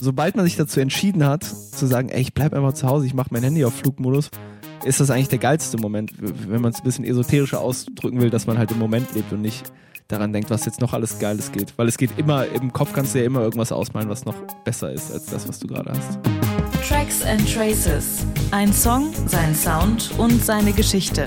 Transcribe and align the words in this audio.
Sobald 0.00 0.36
man 0.36 0.44
sich 0.44 0.56
dazu 0.56 0.80
entschieden 0.80 1.24
hat, 1.24 1.44
zu 1.44 1.86
sagen, 1.86 2.08
ey, 2.08 2.20
ich 2.20 2.34
bleib 2.34 2.52
einfach 2.54 2.74
zu 2.74 2.86
Hause, 2.86 3.06
ich 3.06 3.14
mache 3.14 3.28
mein 3.30 3.42
Handy 3.42 3.64
auf 3.64 3.74
Flugmodus, 3.74 4.30
ist 4.84 5.00
das 5.00 5.10
eigentlich 5.10 5.28
der 5.28 5.38
geilste 5.38 5.78
Moment, 5.78 6.12
wenn 6.18 6.60
man 6.60 6.72
es 6.72 6.78
ein 6.78 6.84
bisschen 6.84 7.04
esoterischer 7.04 7.60
ausdrücken 7.60 8.20
will, 8.20 8.30
dass 8.30 8.46
man 8.46 8.58
halt 8.58 8.70
im 8.70 8.78
Moment 8.78 9.14
lebt 9.14 9.32
und 9.32 9.42
nicht 9.42 9.72
daran 10.08 10.32
denkt, 10.32 10.50
was 10.50 10.64
jetzt 10.64 10.80
noch 10.80 10.92
alles 10.92 11.18
Geiles 11.18 11.50
geht. 11.52 11.74
Weil 11.76 11.88
es 11.88 11.98
geht 11.98 12.10
immer, 12.16 12.46
im 12.46 12.72
Kopf 12.72 12.92
kannst 12.92 13.14
du 13.14 13.18
ja 13.18 13.24
immer 13.24 13.40
irgendwas 13.40 13.72
ausmalen, 13.72 14.08
was 14.08 14.24
noch 14.24 14.36
besser 14.64 14.92
ist 14.92 15.12
als 15.12 15.26
das, 15.26 15.48
was 15.48 15.58
du 15.58 15.66
gerade 15.66 15.90
hast. 15.90 16.18
Tracks 16.86 17.22
and 17.22 17.52
Traces. 17.52 18.24
Ein 18.52 18.72
Song, 18.72 19.12
sein 19.26 19.54
Sound 19.54 20.12
und 20.18 20.44
seine 20.44 20.72
Geschichte. 20.72 21.24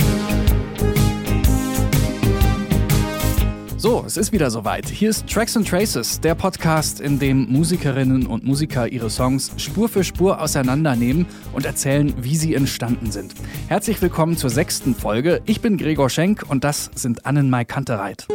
So, 3.81 4.03
es 4.05 4.17
ist 4.17 4.33
wieder 4.33 4.51
soweit. 4.51 4.89
Hier 4.89 5.09
ist 5.09 5.25
Tracks 5.25 5.55
and 5.55 5.65
Traces, 5.65 6.19
der 6.19 6.35
Podcast, 6.35 6.99
in 6.99 7.17
dem 7.17 7.49
Musikerinnen 7.49 8.27
und 8.27 8.43
Musiker 8.43 8.89
ihre 8.89 9.09
Songs 9.09 9.53
Spur 9.55 9.87
für 9.87 10.03
Spur 10.03 10.41
auseinandernehmen 10.41 11.25
und 11.53 11.65
erzählen, 11.65 12.13
wie 12.19 12.35
sie 12.35 12.55
entstanden 12.55 13.09
sind. 13.09 13.33
Herzlich 13.69 14.01
willkommen 14.01 14.35
zur 14.35 14.49
sechsten 14.49 14.93
Folge. 14.93 15.41
Ich 15.45 15.61
bin 15.61 15.77
Gregor 15.77 16.09
Schenk 16.09 16.43
und 16.49 16.65
das 16.65 16.91
sind 16.93 17.25
Annenmai 17.25 17.63
Kantereit. 17.63 18.27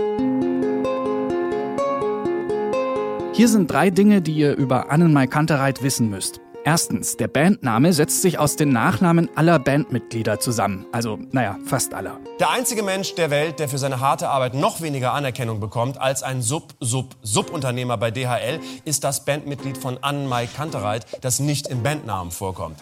Hier 3.35 3.49
sind 3.49 3.71
drei 3.71 3.91
Dinge, 3.91 4.23
die 4.23 4.33
ihr 4.33 4.57
über 4.57 4.91
Annenmai 4.91 5.27
Kantereit 5.27 5.83
wissen 5.83 6.09
müsst. 6.09 6.41
Erstens, 6.67 7.19
der 7.19 7.29
Bandname 7.29 7.93
setzt 7.93 8.23
sich 8.23 8.39
aus 8.39 8.57
den 8.57 8.71
Nachnamen 8.71 9.29
aller 9.37 9.59
Bandmitglieder 9.59 10.41
zusammen. 10.41 10.87
Also, 10.93 11.19
naja, 11.31 11.59
fast 11.67 11.93
aller. 11.93 12.19
Der 12.41 12.51
einzige 12.51 12.83
Mensch 12.83 13.15
der 13.17 13.29
Welt, 13.29 13.59
der 13.59 13.69
für 13.69 13.77
seine 13.77 14.01
harte 14.01 14.31
Arbeit 14.31 14.55
noch 14.55 14.81
weniger 14.81 15.13
Anerkennung 15.13 15.61
bekommt 15.61 16.01
als 16.01 16.23
ein 16.23 16.41
Sub-Sub-Subunternehmer 16.41 17.99
bei 17.99 18.11
DHL, 18.11 18.61
ist 18.87 19.05
das 19.05 19.27
Bandmitglied 19.27 19.77
von 19.77 19.99
Ann-Mai 20.01 20.47
Kantereit, 20.47 21.07
das 21.21 21.39
nicht 21.39 21.67
im 21.67 21.83
Bandnamen 21.83 22.31
vorkommt. 22.33 22.79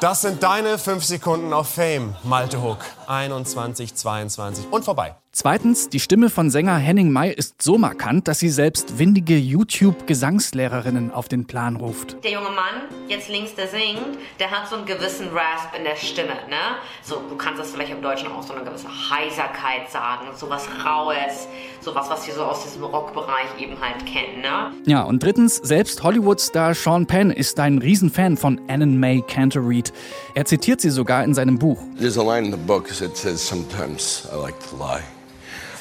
Das 0.00 0.20
sind 0.20 0.42
deine 0.42 0.76
fünf 0.76 1.02
Sekunden 1.02 1.54
auf 1.54 1.70
Fame, 1.70 2.14
Malte 2.24 2.62
Hook. 2.62 2.84
21, 3.06 3.94
22 3.94 4.66
und 4.70 4.84
vorbei. 4.84 5.16
Zweitens, 5.38 5.90
die 5.90 6.00
Stimme 6.00 6.30
von 6.30 6.48
Sänger 6.48 6.78
Henning 6.78 7.12
May 7.12 7.30
ist 7.30 7.60
so 7.60 7.76
markant, 7.76 8.26
dass 8.26 8.38
sie 8.38 8.48
selbst 8.48 8.98
windige 8.98 9.36
YouTube-Gesangslehrerinnen 9.36 11.10
auf 11.10 11.28
den 11.28 11.46
Plan 11.46 11.76
ruft. 11.76 12.16
Der 12.24 12.30
junge 12.30 12.48
Mann, 12.48 12.88
jetzt 13.06 13.28
links, 13.28 13.54
der 13.54 13.68
singt, 13.68 14.16
der 14.40 14.50
hat 14.50 14.66
so 14.66 14.76
einen 14.76 14.86
gewissen 14.86 15.28
Rasp 15.28 15.76
in 15.76 15.84
der 15.84 15.96
Stimme, 15.96 16.32
ne? 16.48 16.78
So, 17.02 17.16
du 17.28 17.36
kannst 17.36 17.60
das 17.60 17.70
vielleicht 17.70 17.92
im 17.92 18.00
Deutschen 18.00 18.28
auch 18.28 18.42
so 18.42 18.54
eine 18.54 18.64
gewisse 18.64 18.88
Heiserkeit 18.88 19.90
sagen, 19.90 20.28
so 20.34 20.48
was 20.48 20.66
Raues, 20.82 21.48
so 21.82 21.94
was, 21.94 22.08
was 22.08 22.26
wir 22.26 22.32
so 22.32 22.42
aus 22.42 22.64
diesem 22.64 22.84
Rockbereich 22.84 23.60
eben 23.60 23.78
halt 23.78 24.06
kennen, 24.06 24.40
ne? 24.40 24.72
Ja, 24.86 25.02
und 25.02 25.22
drittens, 25.22 25.56
selbst 25.56 26.02
Hollywood-Star 26.02 26.72
Sean 26.72 27.04
Penn 27.04 27.30
ist 27.30 27.60
ein 27.60 27.76
Riesenfan 27.76 28.38
von 28.38 28.58
Annan 28.68 28.98
May 28.98 29.22
Canterreid. 29.28 29.92
Er 30.34 30.46
zitiert 30.46 30.80
sie 30.80 30.88
sogar 30.88 31.24
in 31.24 31.34
seinem 31.34 31.58
Buch. 31.58 31.78
There's 31.98 32.16
a 32.16 32.22
line 32.22 32.46
in 32.46 32.52
the 32.52 32.66
book 32.66 32.88
that 32.88 33.14
says 33.14 33.46
sometimes 33.46 34.26
I 34.32 34.36
like 34.36 34.58
to 34.70 34.76
lie. 34.76 35.02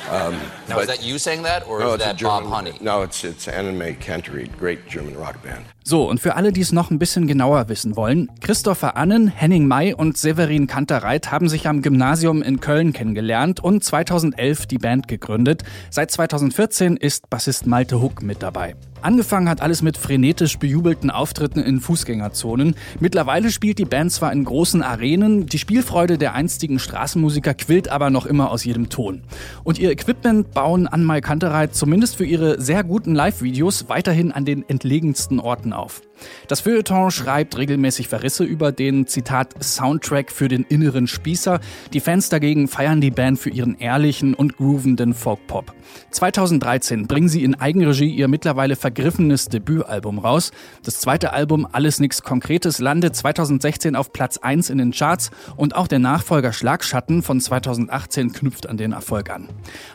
Um, 0.10 0.40
now, 0.70 0.80
is 0.80 0.88
that 0.88 1.04
you 1.04 1.18
saying 1.18 1.44
that, 1.44 1.68
or 1.68 1.80
no, 1.80 1.94
is 1.94 2.00
that 2.00 2.20
Bob 2.22 2.46
Honey? 2.46 2.78
No, 2.80 3.02
it's 3.02 3.24
it's 3.24 3.48
Anime 3.48 3.96
Canterbury, 3.96 4.48
great 4.58 4.88
German 4.88 5.18
rock 5.18 5.42
band. 5.44 5.66
So, 5.88 6.10
und 6.10 6.20
für 6.20 6.36
alle, 6.36 6.52
die 6.52 6.62
es 6.62 6.72
noch 6.72 6.90
ein 6.90 6.98
bisschen 6.98 7.28
genauer 7.28 7.70
wissen 7.70 7.96
wollen, 7.96 8.32
Christopher 8.42 8.98
Annen, 8.98 9.28
Henning 9.28 9.68
May 9.68 9.94
und 9.94 10.18
Severin 10.18 10.66
Kantereit 10.66 11.32
haben 11.32 11.48
sich 11.48 11.68
am 11.68 11.84
Gymnasium 11.84 12.42
in 12.42 12.60
Köln 12.60 12.92
kennengelernt 12.92 13.60
und 13.60 13.84
2011 13.84 14.66
die 14.66 14.80
Band 14.80 15.08
gegründet. 15.08 15.62
Seit 15.92 16.10
2014 16.10 16.98
ist 16.98 17.30
Bassist 17.30 17.68
Malte 17.68 18.02
Huck 18.02 18.24
mit 18.24 18.42
dabei. 18.42 18.74
Angefangen 19.06 19.50
hat 19.50 19.62
alles 19.62 19.84
mit 19.84 19.98
frenetisch 19.98 20.58
bejubelten 20.58 21.12
Auftritten 21.12 21.60
in 21.60 21.80
Fußgängerzonen. 21.80 22.76
Mittlerweile 23.00 23.52
spielt 23.52 23.78
die 23.78 23.86
Band 23.86 24.12
zwar 24.12 24.34
in 24.34 24.44
großen 24.44 24.82
Arenen, 24.82 25.46
die 25.46 25.60
Spielfreude 25.60 26.18
der 26.18 26.34
einstigen 26.34 26.80
Straßenmusiker 26.80 27.54
quillt 27.54 27.90
aber 27.90 28.10
noch 28.10 28.26
immer 28.26 28.50
aus 28.50 28.66
jedem 28.66 28.90
Ton. 28.90 29.22
Und 29.64 29.78
ihr 29.78 29.92
Equipment 29.92 30.56
bauen 30.56 30.88
Anmal 30.88 31.22
Kantereit 31.22 31.76
zumindest 31.76 32.16
für 32.16 32.26
ihre 32.26 32.60
sehr 32.60 32.84
guten 32.84 33.14
Live-Videos 33.14 33.90
weiterhin 33.90 34.32
an 34.32 34.44
den 34.44 34.68
entlegensten 34.68 35.40
Orten 35.40 35.72
auf. 35.76 36.02
Das 36.48 36.62
Feuilleton 36.62 37.12
schreibt 37.12 37.58
regelmäßig 37.58 38.08
Verrisse 38.08 38.44
über 38.44 38.72
den, 38.72 39.08
Zitat, 39.08 39.56
Soundtrack 39.64 40.32
für 40.32 40.48
den 40.48 40.64
inneren 40.64 41.08
Spießer. 41.08 41.60
Die 41.94 42.00
Fans 42.00 42.30
dagegen 42.30 42.68
feiern 42.68 43.02
die 43.02 43.12
Band 43.12 43.40
für 43.40 43.50
ihren 43.50 43.78
ehrlichen 43.80 44.34
und 44.34 44.58
groovenden 44.58 45.14
Folk-Pop. 45.14 45.74
2013 46.12 47.08
bringen 47.08 47.30
sie 47.30 47.44
in 47.44 47.56
Eigenregie 47.56 48.14
ihr 48.14 48.28
mittlerweile 48.28 48.76
vergriffenes 48.76 49.46
Debütalbum 49.48 50.20
raus. 50.20 50.52
Das 50.84 51.00
zweite 51.00 51.34
Album 51.34 51.68
Alles 51.72 52.00
Nix 52.00 52.22
Konkretes 52.22 52.80
landet 52.80 53.16
2016 53.16 53.96
auf 53.96 54.14
Platz 54.14 54.38
1 54.38 54.70
in 54.70 54.78
den 54.78 54.92
Charts 54.92 55.32
und 55.56 55.76
auch 55.76 55.88
der 55.88 56.00
Nachfolger 56.00 56.54
Schlagschatten 56.54 57.24
von 57.24 57.40
2018 57.40 58.34
knüpft 58.34 58.68
an 58.68 58.78
den 58.78 58.92
Erfolg 58.92 59.30
an. 59.30 59.50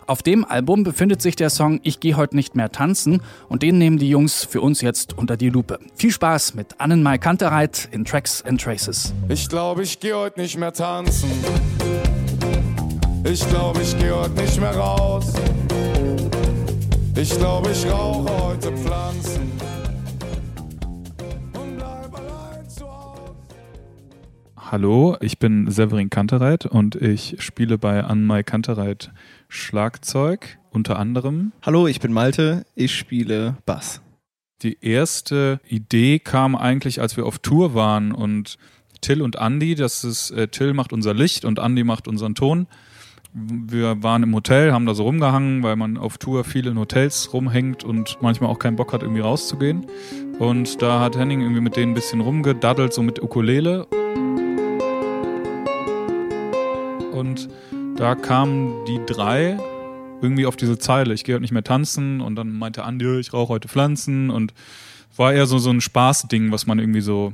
Auf 0.06 0.22
dem 0.22 0.44
Album 0.44 0.82
befindet 0.82 1.22
sich 1.22 1.36
der 1.36 1.50
Song 1.50 1.80
Ich 1.82 2.00
geh 2.00 2.14
heute 2.14 2.36
nicht 2.36 2.56
mehr 2.56 2.72
tanzen 2.72 3.22
und 3.48 3.62
den 3.62 3.78
nehmen 3.78 3.98
die 3.98 4.08
Jungs 4.08 4.44
für 4.44 4.60
uns 4.60 4.80
jetzt 4.80 5.16
unter 5.16 5.36
die 5.36 5.50
Lupe. 5.50 5.78
Viel 5.94 6.09
viel 6.10 6.14
Spaß 6.14 6.54
mit 6.54 6.80
Annenmai 6.80 7.18
Kantereit 7.18 7.88
in 7.92 8.04
Tracks 8.04 8.42
and 8.42 8.60
Traces. 8.60 9.14
Ich 9.28 9.48
glaube, 9.48 9.84
ich 9.84 10.00
gehe 10.00 10.16
heute 10.16 10.40
nicht 10.40 10.58
mehr 10.58 10.72
tanzen. 10.72 11.30
Ich 13.22 13.48
glaube, 13.48 13.80
ich 13.80 13.96
gehe 13.96 14.12
heute 14.12 14.32
nicht 14.32 14.58
mehr 14.58 14.74
raus. 14.74 15.32
Ich 17.14 17.30
glaube, 17.38 17.70
ich 17.70 17.86
rauche 17.86 18.42
heute 18.42 18.76
Pflanzen. 18.76 19.52
Hallo, 24.56 25.16
ich 25.20 25.38
bin 25.38 25.70
Severin 25.70 26.10
Kantereit 26.10 26.66
und 26.66 26.96
ich 26.96 27.36
spiele 27.38 27.78
bei 27.78 28.02
Anmai 28.02 28.42
Kantereit 28.42 29.12
Schlagzeug 29.48 30.58
unter 30.70 30.98
anderem. 30.98 31.52
Hallo, 31.62 31.86
ich 31.86 32.00
bin 32.00 32.12
Malte, 32.12 32.64
ich 32.74 32.96
spiele 32.96 33.58
Bass. 33.64 34.00
Die 34.62 34.76
erste 34.82 35.58
Idee 35.66 36.18
kam 36.18 36.54
eigentlich, 36.54 37.00
als 37.00 37.16
wir 37.16 37.24
auf 37.24 37.38
Tour 37.38 37.74
waren 37.74 38.12
und 38.12 38.58
Till 39.00 39.22
und 39.22 39.36
Andy, 39.36 39.74
das 39.74 40.04
ist, 40.04 40.30
äh, 40.32 40.48
Till 40.48 40.74
macht 40.74 40.92
unser 40.92 41.14
Licht 41.14 41.46
und 41.46 41.58
Andy 41.58 41.82
macht 41.82 42.06
unseren 42.06 42.34
Ton. 42.34 42.66
Wir 43.32 44.02
waren 44.02 44.22
im 44.22 44.34
Hotel, 44.34 44.72
haben 44.72 44.84
da 44.84 44.94
so 44.94 45.04
rumgehangen, 45.04 45.62
weil 45.62 45.76
man 45.76 45.96
auf 45.96 46.18
Tour 46.18 46.44
viel 46.44 46.66
in 46.66 46.78
Hotels 46.78 47.32
rumhängt 47.32 47.84
und 47.84 48.18
manchmal 48.20 48.50
auch 48.50 48.58
keinen 48.58 48.76
Bock 48.76 48.92
hat, 48.92 49.02
irgendwie 49.02 49.22
rauszugehen. 49.22 49.86
Und 50.38 50.82
da 50.82 51.00
hat 51.00 51.16
Henning 51.16 51.40
irgendwie 51.40 51.62
mit 51.62 51.76
denen 51.76 51.92
ein 51.92 51.94
bisschen 51.94 52.20
rumgedaddelt, 52.20 52.92
so 52.92 53.02
mit 53.02 53.22
Ukulele. 53.22 53.86
Und 57.12 57.48
da 57.96 58.14
kamen 58.14 58.84
die 58.86 59.00
drei 59.06 59.58
irgendwie 60.22 60.46
auf 60.46 60.56
diese 60.56 60.78
Zeile, 60.78 61.14
ich 61.14 61.24
gehe 61.24 61.34
heute 61.34 61.42
nicht 61.42 61.52
mehr 61.52 61.64
tanzen 61.64 62.20
und 62.20 62.36
dann 62.36 62.52
meinte 62.52 62.84
Andi, 62.84 63.18
ich 63.18 63.32
rauche 63.32 63.48
heute 63.48 63.68
Pflanzen 63.68 64.30
und 64.30 64.54
war 65.16 65.32
eher 65.32 65.46
so, 65.46 65.58
so 65.58 65.70
ein 65.70 65.80
Spaßding, 65.80 66.52
was 66.52 66.66
man 66.66 66.78
irgendwie 66.78 67.00
so 67.00 67.32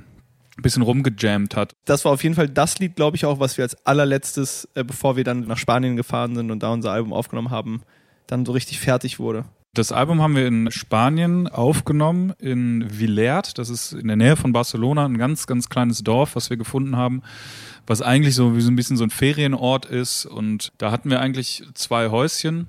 ein 0.56 0.62
bisschen 0.62 0.82
rumgejammt 0.82 1.56
hat. 1.56 1.74
Das 1.84 2.04
war 2.04 2.12
auf 2.12 2.22
jeden 2.22 2.34
Fall 2.34 2.48
das 2.48 2.78
Lied, 2.78 2.96
glaube 2.96 3.16
ich, 3.16 3.24
auch, 3.26 3.40
was 3.40 3.58
wir 3.58 3.64
als 3.64 3.86
allerletztes, 3.86 4.68
äh, 4.74 4.84
bevor 4.84 5.16
wir 5.16 5.24
dann 5.24 5.40
nach 5.40 5.58
Spanien 5.58 5.96
gefahren 5.96 6.34
sind 6.34 6.50
und 6.50 6.62
da 6.62 6.72
unser 6.72 6.92
Album 6.92 7.12
aufgenommen 7.12 7.50
haben, 7.50 7.82
dann 8.26 8.46
so 8.46 8.52
richtig 8.52 8.80
fertig 8.80 9.18
wurde. 9.18 9.44
Das 9.74 9.92
Album 9.92 10.22
haben 10.22 10.34
wir 10.34 10.46
in 10.46 10.70
Spanien 10.70 11.48
aufgenommen, 11.48 12.32
in 12.38 12.88
Villert. 12.88 13.58
Das 13.58 13.68
ist 13.68 13.92
in 13.92 14.08
der 14.08 14.16
Nähe 14.16 14.36
von 14.36 14.52
Barcelona, 14.52 15.04
ein 15.04 15.18
ganz, 15.18 15.46
ganz 15.46 15.68
kleines 15.68 16.02
Dorf, 16.02 16.34
was 16.34 16.48
wir 16.48 16.56
gefunden 16.56 16.96
haben, 16.96 17.20
was 17.86 18.00
eigentlich 18.00 18.34
so 18.34 18.56
wie 18.56 18.62
so 18.62 18.70
ein 18.70 18.76
bisschen 18.76 18.96
so 18.96 19.04
ein 19.04 19.10
Ferienort 19.10 19.84
ist. 19.84 20.24
Und 20.24 20.72
da 20.78 20.90
hatten 20.90 21.10
wir 21.10 21.20
eigentlich 21.20 21.62
zwei 21.74 22.08
Häuschen 22.08 22.68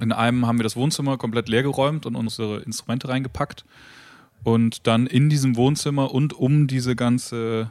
in 0.00 0.12
einem 0.12 0.46
haben 0.46 0.58
wir 0.58 0.64
das 0.64 0.76
Wohnzimmer 0.76 1.18
komplett 1.18 1.48
leergeräumt 1.48 2.06
und 2.06 2.16
unsere 2.16 2.60
Instrumente 2.60 3.08
reingepackt. 3.08 3.64
Und 4.44 4.86
dann 4.86 5.06
in 5.06 5.28
diesem 5.28 5.56
Wohnzimmer 5.56 6.14
und 6.14 6.32
um 6.32 6.68
diese 6.68 6.94
ganze 6.94 7.70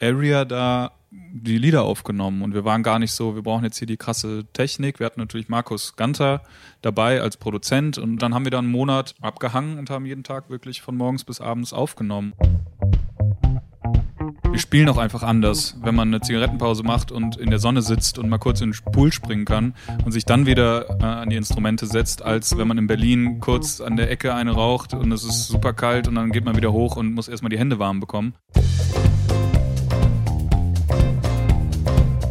Area 0.00 0.44
da 0.44 0.92
die 1.10 1.56
Lieder 1.56 1.84
aufgenommen. 1.84 2.42
Und 2.42 2.52
wir 2.52 2.64
waren 2.64 2.82
gar 2.82 2.98
nicht 2.98 3.12
so, 3.12 3.34
wir 3.34 3.42
brauchen 3.42 3.64
jetzt 3.64 3.78
hier 3.78 3.86
die 3.86 3.96
krasse 3.96 4.44
Technik. 4.52 4.98
Wir 4.98 5.06
hatten 5.06 5.20
natürlich 5.20 5.48
Markus 5.48 5.96
Ganter 5.96 6.42
dabei 6.82 7.22
als 7.22 7.38
Produzent. 7.38 7.96
Und 7.96 8.18
dann 8.18 8.34
haben 8.34 8.44
wir 8.44 8.50
da 8.50 8.58
einen 8.58 8.70
Monat 8.70 9.14
abgehangen 9.20 9.78
und 9.78 9.88
haben 9.88 10.04
jeden 10.04 10.24
Tag 10.24 10.50
wirklich 10.50 10.82
von 10.82 10.96
morgens 10.96 11.24
bis 11.24 11.40
abends 11.40 11.72
aufgenommen 11.72 12.34
wir 14.50 14.58
spielen 14.58 14.88
auch 14.88 14.98
einfach 14.98 15.22
anders, 15.22 15.76
wenn 15.82 15.94
man 15.94 16.08
eine 16.08 16.20
Zigarettenpause 16.20 16.82
macht 16.82 17.12
und 17.12 17.36
in 17.36 17.50
der 17.50 17.58
Sonne 17.58 17.82
sitzt 17.82 18.18
und 18.18 18.28
mal 18.28 18.38
kurz 18.38 18.60
in 18.60 18.72
den 18.72 18.92
Pool 18.92 19.12
springen 19.12 19.44
kann 19.44 19.74
und 20.04 20.12
sich 20.12 20.24
dann 20.24 20.46
wieder 20.46 20.88
äh, 21.00 21.04
an 21.04 21.30
die 21.30 21.36
Instrumente 21.36 21.86
setzt, 21.86 22.22
als 22.22 22.56
wenn 22.56 22.68
man 22.68 22.78
in 22.78 22.86
Berlin 22.86 23.40
kurz 23.40 23.80
an 23.80 23.96
der 23.96 24.10
Ecke 24.10 24.34
eine 24.34 24.52
raucht 24.52 24.94
und 24.94 25.12
es 25.12 25.24
ist 25.24 25.48
super 25.48 25.72
kalt 25.72 26.08
und 26.08 26.14
dann 26.14 26.32
geht 26.32 26.44
man 26.44 26.56
wieder 26.56 26.72
hoch 26.72 26.96
und 26.96 27.12
muss 27.12 27.28
erstmal 27.28 27.50
die 27.50 27.58
Hände 27.58 27.78
warm 27.78 28.00
bekommen. 28.00 28.34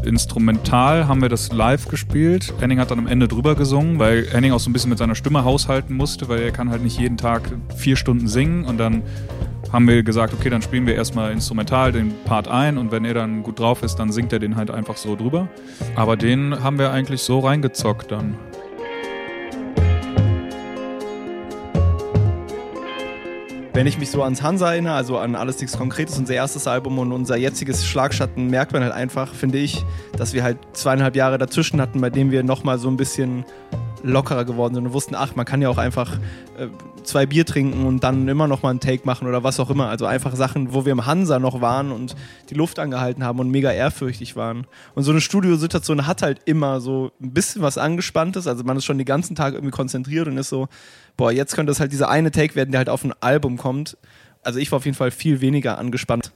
instrumental 0.07 1.07
haben 1.07 1.21
wir 1.21 1.27
das 1.27 1.51
live 1.51 1.89
gespielt. 1.89 2.53
Henning 2.59 2.79
hat 2.79 2.91
dann 2.91 2.99
am 2.99 3.07
Ende 3.07 3.27
drüber 3.27 3.55
gesungen, 3.55 3.99
weil 3.99 4.25
Henning 4.31 4.53
auch 4.53 4.59
so 4.59 4.69
ein 4.69 4.73
bisschen 4.73 4.89
mit 4.89 4.97
seiner 4.97 5.15
Stimme 5.15 5.43
haushalten 5.43 5.95
musste, 5.95 6.29
weil 6.29 6.39
er 6.41 6.51
kann 6.51 6.69
halt 6.69 6.81
nicht 6.81 6.97
jeden 6.97 7.17
Tag 7.17 7.51
vier 7.75 7.97
Stunden 7.97 8.29
singen 8.29 8.63
und 8.63 8.77
dann 8.77 9.03
haben 9.71 9.87
wir 9.87 10.03
gesagt, 10.03 10.33
okay, 10.33 10.49
dann 10.49 10.61
spielen 10.61 10.85
wir 10.87 10.95
erstmal 10.95 11.31
instrumental 11.31 11.91
den 11.91 12.13
Part 12.23 12.47
ein 12.47 12.77
und 12.77 12.91
wenn 12.91 13.05
er 13.05 13.13
dann 13.13 13.43
gut 13.43 13.59
drauf 13.59 13.83
ist, 13.83 13.95
dann 13.95 14.11
singt 14.11 14.31
er 14.33 14.39
den 14.39 14.55
halt 14.55 14.71
einfach 14.71 14.97
so 14.97 15.15
drüber. 15.15 15.49
Aber 15.95 16.15
den 16.15 16.63
haben 16.63 16.79
wir 16.79 16.91
eigentlich 16.91 17.21
so 17.21 17.39
reingezockt 17.39 18.11
dann. 18.11 18.37
Wenn 23.73 23.85
ich 23.85 23.99
mich 23.99 24.09
so 24.09 24.23
ans 24.23 24.41
Hansa 24.41 24.71
erinnere, 24.71 24.95
also 24.95 25.19
an 25.19 25.35
Alles 25.35 25.59
Nichts 25.61 25.77
Konkretes, 25.77 26.17
unser 26.17 26.33
erstes 26.33 26.65
Album 26.65 26.97
und 26.97 27.11
unser 27.11 27.37
jetziges 27.37 27.85
Schlagschatten, 27.85 28.47
merkt 28.47 28.73
man 28.73 28.81
halt 28.81 28.91
einfach, 28.91 29.35
finde 29.35 29.59
ich, 29.59 29.85
dass 30.17 30.33
wir 30.33 30.41
halt 30.41 30.57
zweieinhalb 30.73 31.15
Jahre 31.15 31.37
dazwischen 31.37 31.79
hatten, 31.79 32.01
bei 32.01 32.09
denen 32.09 32.31
wir 32.31 32.41
nochmal 32.41 32.79
so 32.79 32.87
ein 32.87 32.97
bisschen 32.97 33.45
lockerer 34.07 34.45
geworden 34.45 34.75
sind 34.75 34.87
und 34.87 34.93
wussten, 34.93 35.15
ach, 35.15 35.35
man 35.35 35.45
kann 35.45 35.61
ja 35.61 35.69
auch 35.69 35.77
einfach 35.77 36.17
äh, 36.57 36.67
zwei 37.03 37.25
Bier 37.25 37.45
trinken 37.45 37.85
und 37.85 38.03
dann 38.03 38.27
immer 38.27 38.47
noch 38.47 38.63
mal 38.63 38.69
einen 38.69 38.79
Take 38.79 39.05
machen 39.05 39.27
oder 39.27 39.43
was 39.43 39.59
auch 39.59 39.69
immer. 39.69 39.87
Also 39.87 40.05
einfach 40.05 40.35
Sachen, 40.35 40.73
wo 40.73 40.85
wir 40.85 40.91
im 40.91 41.05
Hansa 41.05 41.39
noch 41.39 41.61
waren 41.61 41.91
und 41.91 42.15
die 42.49 42.53
Luft 42.53 42.79
angehalten 42.79 43.23
haben 43.23 43.39
und 43.39 43.49
mega 43.49 43.71
ehrfürchtig 43.71 44.35
waren. 44.35 44.67
Und 44.95 45.03
so 45.03 45.11
eine 45.11 45.21
Studiosituation 45.21 46.07
hat 46.07 46.21
halt 46.21 46.41
immer 46.45 46.81
so 46.81 47.11
ein 47.21 47.33
bisschen 47.33 47.61
was 47.61 47.77
Angespanntes. 47.77 48.47
Also 48.47 48.63
man 48.63 48.77
ist 48.77 48.85
schon 48.85 48.97
den 48.97 49.05
ganzen 49.05 49.35
Tag 49.35 49.53
irgendwie 49.53 49.71
konzentriert 49.71 50.27
und 50.27 50.37
ist 50.37 50.49
so, 50.49 50.67
boah, 51.15 51.31
jetzt 51.31 51.55
könnte 51.55 51.71
das 51.71 51.79
halt 51.79 51.91
dieser 51.91 52.09
eine 52.09 52.31
Take 52.31 52.55
werden, 52.55 52.71
der 52.71 52.79
halt 52.79 52.89
auf 52.89 53.03
ein 53.03 53.13
Album 53.21 53.57
kommt. 53.57 53.97
Also 54.43 54.59
ich 54.59 54.71
war 54.71 54.77
auf 54.77 54.85
jeden 54.85 54.97
Fall 54.97 55.11
viel 55.11 55.41
weniger 55.41 55.77
angespannt. 55.77 56.31